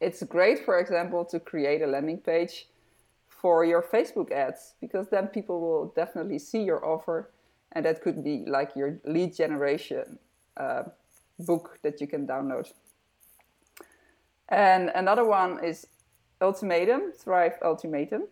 It's 0.00 0.22
great, 0.22 0.64
for 0.64 0.78
example, 0.78 1.24
to 1.26 1.40
create 1.40 1.82
a 1.82 1.86
landing 1.86 2.18
page 2.18 2.68
for 3.28 3.64
your 3.64 3.82
Facebook 3.82 4.30
ads 4.32 4.74
because 4.80 5.08
then 5.08 5.28
people 5.28 5.60
will 5.60 5.92
definitely 5.96 6.38
see 6.38 6.62
your 6.62 6.84
offer 6.84 7.30
and 7.72 7.84
that 7.84 8.02
could 8.02 8.24
be 8.24 8.44
like 8.46 8.74
your 8.74 8.98
lead 9.04 9.34
generation 9.34 10.18
uh, 10.56 10.84
book 11.38 11.78
that 11.82 12.00
you 12.00 12.06
can 12.06 12.26
download. 12.26 12.72
And 14.48 14.90
another 14.94 15.24
one 15.24 15.62
is 15.64 15.86
Ultimatum, 16.40 17.12
Thrive 17.12 17.58
Ultimatum. 17.62 18.24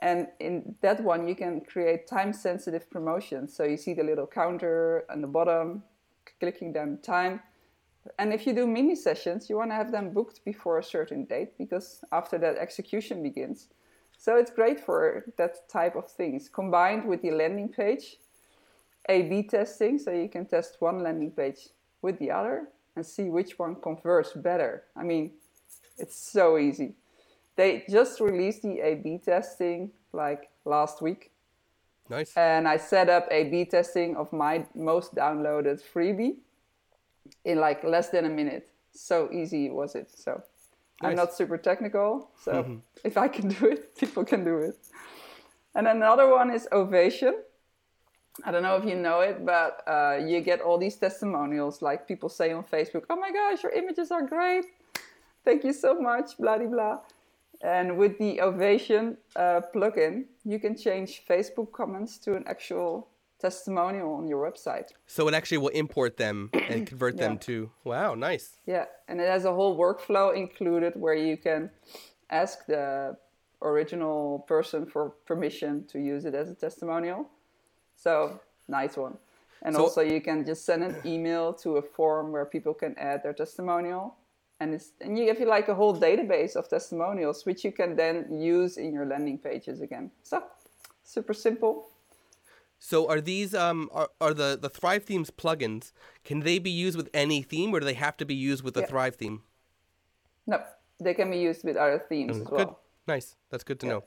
And 0.00 0.26
in 0.40 0.74
that 0.80 1.00
one, 1.02 1.28
you 1.28 1.36
can 1.36 1.60
create 1.60 2.08
time 2.08 2.32
sensitive 2.32 2.90
promotions. 2.90 3.54
So 3.54 3.64
you 3.64 3.76
see 3.76 3.94
the 3.94 4.02
little 4.02 4.26
counter 4.26 5.04
on 5.08 5.20
the 5.20 5.28
bottom, 5.28 5.84
clicking 6.40 6.72
down 6.72 6.98
time. 7.02 7.40
and 8.18 8.32
if 8.32 8.46
you 8.46 8.52
do 8.52 8.66
mini 8.66 8.94
sessions, 8.94 9.48
you 9.48 9.56
want 9.56 9.70
to 9.70 9.74
have 9.74 9.92
them 9.92 10.10
booked 10.10 10.44
before 10.44 10.78
a 10.78 10.82
certain 10.82 11.24
date 11.24 11.56
because 11.58 12.04
after 12.10 12.38
that 12.38 12.56
execution 12.56 13.22
begins. 13.22 13.68
So 14.18 14.36
it's 14.36 14.50
great 14.50 14.78
for 14.78 15.24
that 15.36 15.68
type 15.68 15.96
of 15.96 16.10
things 16.10 16.48
combined 16.48 17.04
with 17.04 17.22
the 17.22 17.30
landing 17.30 17.68
page, 17.68 18.18
A 19.08 19.22
B 19.22 19.42
testing, 19.42 19.98
so 19.98 20.10
you 20.12 20.28
can 20.28 20.46
test 20.46 20.76
one 20.80 21.02
landing 21.02 21.30
page 21.30 21.68
with 22.02 22.18
the 22.18 22.30
other 22.30 22.68
and 22.96 23.04
see 23.04 23.24
which 23.24 23.58
one 23.58 23.76
converts 23.76 24.32
better. 24.32 24.84
I 24.96 25.02
mean, 25.02 25.32
it's 25.98 26.16
so 26.16 26.58
easy. 26.58 26.94
They 27.56 27.84
just 27.88 28.20
released 28.20 28.62
the 28.62 28.80
A 28.80 28.94
B 28.94 29.18
testing 29.18 29.90
like 30.12 30.50
last 30.64 31.02
week. 31.02 31.30
Nice. 32.08 32.32
And 32.36 32.66
I 32.66 32.76
set 32.76 33.08
up 33.08 33.26
A 33.30 33.44
B 33.44 33.64
testing 33.64 34.16
of 34.16 34.32
my 34.32 34.66
most 34.74 35.14
downloaded 35.14 35.80
freebie 35.82 36.36
in 37.44 37.58
like 37.58 37.84
less 37.84 38.08
than 38.10 38.24
a 38.24 38.28
minute. 38.28 38.68
So 38.92 39.30
easy 39.32 39.70
was 39.70 39.94
it. 39.94 40.10
So 40.14 40.42
nice. 41.02 41.10
I'm 41.10 41.16
not 41.16 41.34
super 41.34 41.58
technical. 41.58 42.30
So 42.42 42.52
mm-hmm. 42.52 42.76
if 43.04 43.16
I 43.16 43.28
can 43.28 43.48
do 43.56 43.66
it, 43.66 43.96
people 43.96 44.24
can 44.24 44.44
do 44.44 44.58
it. 44.58 44.76
And 45.74 45.88
another 45.88 46.28
one 46.28 46.50
is 46.50 46.68
Ovation. 46.72 47.34
I 48.44 48.50
don't 48.50 48.62
know 48.62 48.76
if 48.76 48.84
you 48.84 48.96
know 48.96 49.20
it, 49.20 49.44
but 49.44 49.82
uh, 49.86 50.18
you 50.24 50.40
get 50.40 50.60
all 50.62 50.78
these 50.78 50.96
testimonials, 50.96 51.82
like 51.82 52.08
people 52.08 52.30
say 52.30 52.50
on 52.52 52.64
Facebook, 52.64 53.04
"Oh 53.10 53.16
my 53.16 53.30
gosh, 53.30 53.62
your 53.62 53.72
images 53.72 54.10
are 54.10 54.22
great! 54.22 54.64
Thank 55.44 55.64
you 55.64 55.74
so 55.74 56.00
much!" 56.00 56.38
Blah 56.38 56.56
blah 56.56 56.66
blah. 56.66 56.98
And 57.62 57.96
with 57.96 58.18
the 58.18 58.40
Ovation 58.40 59.16
uh, 59.36 59.60
plugin, 59.72 60.24
you 60.44 60.58
can 60.58 60.76
change 60.76 61.22
Facebook 61.28 61.70
comments 61.72 62.18
to 62.18 62.34
an 62.34 62.44
actual 62.46 63.08
testimonial 63.42 64.14
on 64.14 64.26
your 64.26 64.40
website. 64.48 64.88
So 65.06 65.28
it 65.28 65.34
actually 65.34 65.58
will 65.58 65.76
import 65.84 66.16
them 66.16 66.50
and 66.52 66.86
convert 66.90 67.14
yeah. 67.14 67.20
them 67.20 67.38
to 67.38 67.70
wow, 67.84 68.14
nice. 68.14 68.58
Yeah, 68.66 68.86
and 69.08 69.20
it 69.20 69.28
has 69.28 69.44
a 69.44 69.52
whole 69.52 69.76
workflow 69.76 70.34
included 70.34 70.94
where 70.96 71.14
you 71.14 71.36
can 71.36 71.70
ask 72.30 72.66
the 72.66 73.16
original 73.60 74.44
person 74.48 74.86
for 74.86 75.10
permission 75.26 75.84
to 75.86 75.98
use 76.00 76.24
it 76.24 76.34
as 76.34 76.50
a 76.50 76.54
testimonial. 76.54 77.28
So 77.96 78.40
nice 78.68 78.96
one. 78.96 79.18
And 79.64 79.74
so, 79.76 79.82
also 79.82 80.00
you 80.00 80.20
can 80.20 80.44
just 80.44 80.64
send 80.64 80.82
an 80.82 80.96
email 81.04 81.52
to 81.62 81.76
a 81.76 81.82
form 81.82 82.32
where 82.32 82.44
people 82.44 82.74
can 82.74 82.96
add 82.98 83.22
their 83.22 83.32
testimonial. 83.32 84.16
And, 84.62 84.74
it's, 84.74 84.92
and 85.00 85.18
you 85.18 85.24
give 85.24 85.40
you 85.40 85.48
like 85.56 85.68
a 85.74 85.74
whole 85.74 85.96
database 86.08 86.54
of 86.54 86.68
testimonials, 86.68 87.44
which 87.48 87.64
you 87.64 87.72
can 87.72 87.96
then 87.96 88.16
use 88.40 88.76
in 88.76 88.92
your 88.96 89.06
landing 89.12 89.38
pages 89.38 89.80
again. 89.80 90.12
So 90.22 90.36
super 91.02 91.34
simple. 91.34 91.74
So 92.78 93.08
are 93.12 93.20
these 93.20 93.50
um 93.54 93.80
are, 93.92 94.10
are 94.20 94.34
the 94.42 94.50
the 94.64 94.68
Thrive 94.68 95.04
themes 95.08 95.30
plugins? 95.30 95.84
Can 96.28 96.38
they 96.40 96.58
be 96.60 96.70
used 96.70 96.96
with 96.96 97.08
any 97.12 97.42
theme, 97.42 97.74
or 97.74 97.80
do 97.80 97.86
they 97.86 98.00
have 98.06 98.16
to 98.18 98.24
be 98.24 98.34
used 98.50 98.62
with 98.64 98.74
the 98.74 98.84
yeah. 98.84 98.90
Thrive 98.90 99.16
theme? 99.16 99.42
No, 100.46 100.58
they 101.06 101.14
can 101.14 101.28
be 101.30 101.38
used 101.48 101.62
with 101.64 101.76
other 101.76 102.00
themes 102.08 102.36
mm, 102.36 102.42
as 102.42 102.48
well. 102.48 102.64
Good, 102.64 102.74
nice. 103.14 103.36
That's 103.50 103.64
good 103.64 103.80
to 103.80 103.86
yeah. 103.86 103.92
know. 103.92 104.02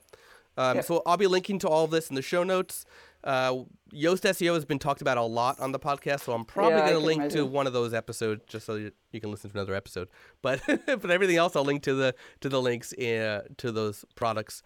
Um, 0.57 0.77
yeah. 0.77 0.81
So 0.81 1.01
I'll 1.05 1.17
be 1.17 1.27
linking 1.27 1.59
to 1.59 1.67
all 1.67 1.85
of 1.85 1.91
this 1.91 2.09
in 2.09 2.15
the 2.15 2.21
show 2.21 2.43
notes. 2.43 2.85
Uh, 3.23 3.63
Yoast 3.91 4.21
SEO 4.21 4.53
has 4.53 4.65
been 4.65 4.77
talked 4.77 5.01
about 5.01 5.17
a 5.17 5.23
lot 5.23 5.59
on 5.59 5.71
the 5.71 5.79
podcast, 5.79 6.21
so 6.21 6.33
I'm 6.33 6.45
probably 6.45 6.77
yeah, 6.77 6.91
going 6.91 6.99
to 6.99 7.05
link 7.05 7.21
imagine. 7.21 7.37
to 7.39 7.45
one 7.45 7.65
of 7.65 7.73
those 7.73 7.93
episodes 7.93 8.43
just 8.47 8.67
so 8.67 8.75
you, 8.75 8.91
you, 9.11 9.19
can 9.19 9.31
listen 9.31 9.49
to 9.49 9.57
another 9.57 9.73
episode. 9.73 10.09
But 10.43 10.61
but 10.85 11.09
everything 11.09 11.37
else, 11.37 11.55
I'll 11.55 11.65
link 11.65 11.81
to 11.83 11.95
the 11.95 12.15
to 12.41 12.49
the 12.49 12.61
links 12.61 12.93
in, 12.93 13.21
uh, 13.21 13.41
to 13.57 13.71
those 13.71 14.05
products 14.15 14.61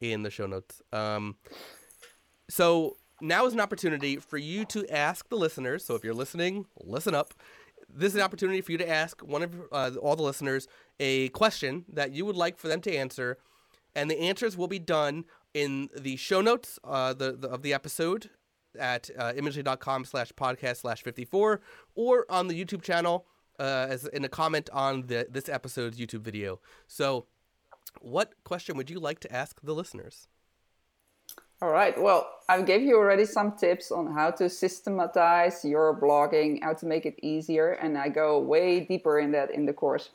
in 0.00 0.22
the 0.22 0.30
show 0.30 0.46
notes. 0.46 0.80
Um, 0.92 1.36
so 2.48 2.96
now 3.20 3.46
is 3.46 3.52
an 3.52 3.60
opportunity 3.60 4.16
for 4.16 4.38
you 4.38 4.64
to 4.66 4.88
ask 4.94 5.28
the 5.28 5.36
listeners. 5.36 5.84
So 5.84 5.94
if 5.94 6.04
you're 6.04 6.14
listening, 6.14 6.66
listen 6.80 7.14
up. 7.14 7.34
This 7.88 8.12
is 8.12 8.16
an 8.16 8.22
opportunity 8.22 8.60
for 8.60 8.72
you 8.72 8.78
to 8.78 8.88
ask 8.88 9.22
one 9.22 9.42
of 9.42 9.54
uh, 9.72 9.90
all 10.00 10.14
the 10.14 10.22
listeners 10.22 10.68
a 11.00 11.30
question 11.30 11.84
that 11.92 12.12
you 12.12 12.24
would 12.26 12.36
like 12.36 12.58
for 12.58 12.68
them 12.68 12.80
to 12.82 12.94
answer, 12.94 13.38
and 13.98 14.08
the 14.08 14.20
answers 14.20 14.56
will 14.56 14.68
be 14.68 14.78
done 14.78 15.24
in 15.54 15.88
the 15.96 16.14
show 16.16 16.40
notes 16.40 16.78
uh, 16.84 17.12
the, 17.12 17.32
the, 17.32 17.48
of 17.48 17.62
the 17.62 17.74
episode 17.74 18.30
at 18.78 19.10
uh, 19.18 19.32
imagely.com 19.36 20.04
slash 20.04 20.30
podcast 20.32 20.76
slash 20.78 21.02
54 21.02 21.60
or 21.96 22.24
on 22.30 22.46
the 22.46 22.64
YouTube 22.64 22.82
channel 22.82 23.26
uh, 23.58 23.86
as 23.90 24.06
in 24.06 24.24
a 24.24 24.28
comment 24.28 24.70
on 24.72 25.08
the, 25.08 25.26
this 25.28 25.48
episode's 25.48 25.98
YouTube 25.98 26.20
video. 26.20 26.60
So, 26.86 27.26
what 28.00 28.34
question 28.44 28.76
would 28.76 28.88
you 28.88 29.00
like 29.00 29.18
to 29.20 29.32
ask 29.32 29.60
the 29.62 29.72
listeners? 29.72 30.28
All 31.60 31.70
right. 31.70 32.00
Well, 32.00 32.30
I 32.48 32.62
gave 32.62 32.82
you 32.82 32.96
already 32.96 33.24
some 33.24 33.56
tips 33.56 33.90
on 33.90 34.12
how 34.12 34.30
to 34.32 34.48
systematize 34.48 35.64
your 35.64 35.98
blogging, 36.00 36.62
how 36.62 36.74
to 36.74 36.86
make 36.86 37.04
it 37.04 37.18
easier, 37.20 37.72
and 37.72 37.98
I 37.98 38.10
go 38.10 38.38
way 38.38 38.78
deeper 38.78 39.18
in 39.18 39.32
that 39.32 39.50
in 39.50 39.66
the 39.66 39.72
course. 39.72 40.10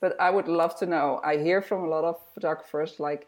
But 0.00 0.20
I 0.20 0.30
would 0.30 0.48
love 0.48 0.78
to 0.78 0.86
know. 0.86 1.20
I 1.24 1.38
hear 1.38 1.60
from 1.60 1.84
a 1.84 1.88
lot 1.88 2.04
of 2.04 2.16
photographers 2.34 3.00
like, 3.00 3.26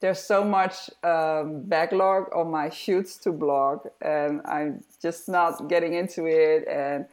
there's 0.00 0.20
so 0.20 0.42
much 0.42 0.88
um, 1.02 1.62
backlog 1.62 2.34
on 2.34 2.50
my 2.50 2.70
shoots 2.70 3.18
to 3.18 3.32
blog, 3.32 3.86
and 4.00 4.40
I'm 4.46 4.82
just 5.02 5.28
not 5.28 5.68
getting 5.68 5.92
into 5.92 6.26
it. 6.26 6.66
And 6.66 7.04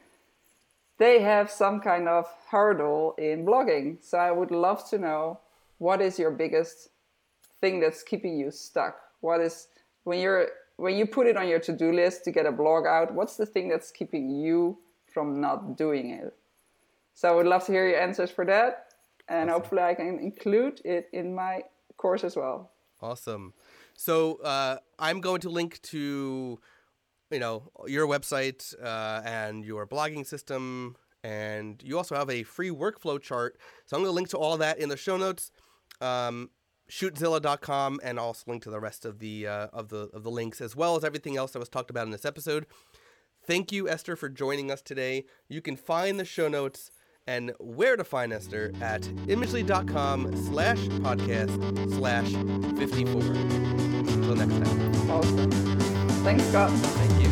they 0.98 1.22
have 1.22 1.52
some 1.52 1.82
kind 1.82 2.08
of 2.08 2.26
hurdle 2.50 3.13
in 3.18 3.46
blogging. 3.46 3.98
So 4.02 4.18
I 4.18 4.32
would 4.32 4.52
love 4.52 4.90
to 4.90 4.98
know 4.98 5.40
what 5.80 6.02
is 6.02 6.18
your 6.18 6.32
biggest 6.32 6.90
thing 7.62 7.80
that's 7.80 8.04
keeping 8.04 8.38
you 8.38 8.52
stuck? 8.52 8.98
What 9.22 9.42
is 9.42 9.68
when 10.04 10.20
you're 10.20 10.48
when 10.78 10.96
you 10.96 11.08
put 11.08 11.28
it 11.28 11.38
on 11.38 11.48
your 11.48 11.60
to-do 11.60 11.92
list 11.92 12.24
to 12.24 12.32
get 12.32 12.46
a 12.46 12.52
blog 12.52 12.86
out, 12.86 13.13
what's 13.13 13.36
the 13.36 13.48
thing 13.48 13.68
that's 13.68 13.92
keeping 13.92 14.30
you 14.30 14.78
from 15.12 15.42
not 15.42 15.76
doing 15.76 16.12
it? 16.12 16.36
So 17.17 17.27
I 17.27 17.32
would 17.32 17.47
love 17.47 17.65
to 17.65 17.71
hear 17.71 17.89
your 17.89 17.99
answers 17.99 18.30
for 18.30 18.45
that. 18.45 18.89
And 19.27 19.49
awesome. 19.49 19.62
hopefully 19.62 19.82
I 19.82 19.95
can 19.95 20.19
include 20.19 20.82
it 20.86 21.10
in 21.12 21.34
my 21.34 21.63
course 21.97 22.23
as 22.23 22.36
well. 22.36 22.73
Awesome. 23.01 23.56
So 23.95 24.36
uh, 24.43 24.77
I'm 24.99 25.19
going 25.19 25.41
to 25.41 25.49
link 25.49 25.82
to, 25.82 26.60
you 27.32 27.39
know, 27.39 27.71
your 27.88 28.06
website 28.06 28.71
uh, 28.80 29.23
and 29.25 29.65
your 29.65 29.88
blogging 29.88 30.27
system, 30.27 30.95
and 31.23 31.82
you 31.84 31.97
also 31.97 32.13
have 32.13 32.30
a 32.30 32.43
free 32.43 32.69
workflow 32.69 33.19
chart. 33.19 33.58
So 33.88 33.97
I'm 33.97 34.03
going 34.03 34.12
to 34.12 34.15
link 34.15 34.30
to 34.30 34.38
all 34.38 34.56
that 34.58 34.77
in 34.77 34.89
the 34.89 34.97
show 34.97 35.17
notes. 35.17 35.51
Um, 35.99 36.51
shootzilla.com 36.88 37.99
and 38.03 38.19
also 38.19 38.43
link 38.45 38.62
to 38.63 38.69
the 38.69 38.80
rest 38.80 39.06
of 39.06 39.17
the 39.17 39.47
uh, 39.47 39.67
of 39.73 39.89
the 39.89 40.10
of 40.13 40.21
the 40.21 40.32
links 40.32 40.62
as 40.62 40.75
well 40.75 40.95
as 40.95 41.03
everything 41.03 41.36
else 41.36 41.51
that 41.51 41.60
was 41.60 41.67
talked 41.67 41.89
about 41.89 42.06
in 42.06 42.12
this 42.12 42.25
episode. 42.25 42.67
Thank 43.43 43.71
you, 43.71 43.89
Esther, 43.89 44.15
for 44.15 44.30
joining 44.30 44.69
us 44.69 44.84
today. 44.84 45.25
You 45.49 45.62
can 45.62 45.75
find 45.75 46.19
the 46.19 46.25
show 46.25 46.47
notes 46.47 46.91
and 47.28 47.52
where 47.60 47.96
to 47.96 48.04
find 48.04 48.34
Esther 48.34 48.72
at 48.82 49.08
imagely.com 49.28 50.36
slash 50.48 50.80
podcast 50.80 51.94
slash 51.94 52.32
54. 52.78 53.22
Until 53.22 54.36
next 54.36 54.70
time. 54.70 55.12
Awesome. 55.12 55.52
Thanks, 56.24 56.44
Scott. 56.46 56.72
Thank 56.72 57.24
you. 57.24 57.28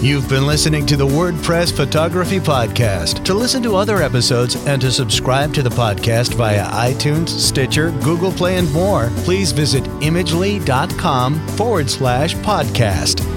You've 0.00 0.30
been 0.30 0.46
listening 0.46 0.86
to 0.86 0.96
the 0.96 1.06
WordPress 1.06 1.76
Photography 1.76 2.38
Podcast. 2.38 3.22
To 3.26 3.34
listen 3.34 3.62
to 3.64 3.76
other 3.76 4.02
episodes 4.02 4.56
and 4.66 4.80
to 4.80 4.90
subscribe 4.90 5.52
to 5.52 5.62
the 5.62 5.68
podcast 5.68 6.34
via 6.34 6.64
iTunes, 6.64 7.28
Stitcher, 7.28 7.90
Google 8.02 8.32
Play, 8.32 8.56
and 8.56 8.72
more, 8.72 9.10
please 9.18 9.52
visit 9.52 9.84
imagely.com 10.00 11.46
forward 11.48 11.90
slash 11.90 12.34
podcast. 12.36 13.29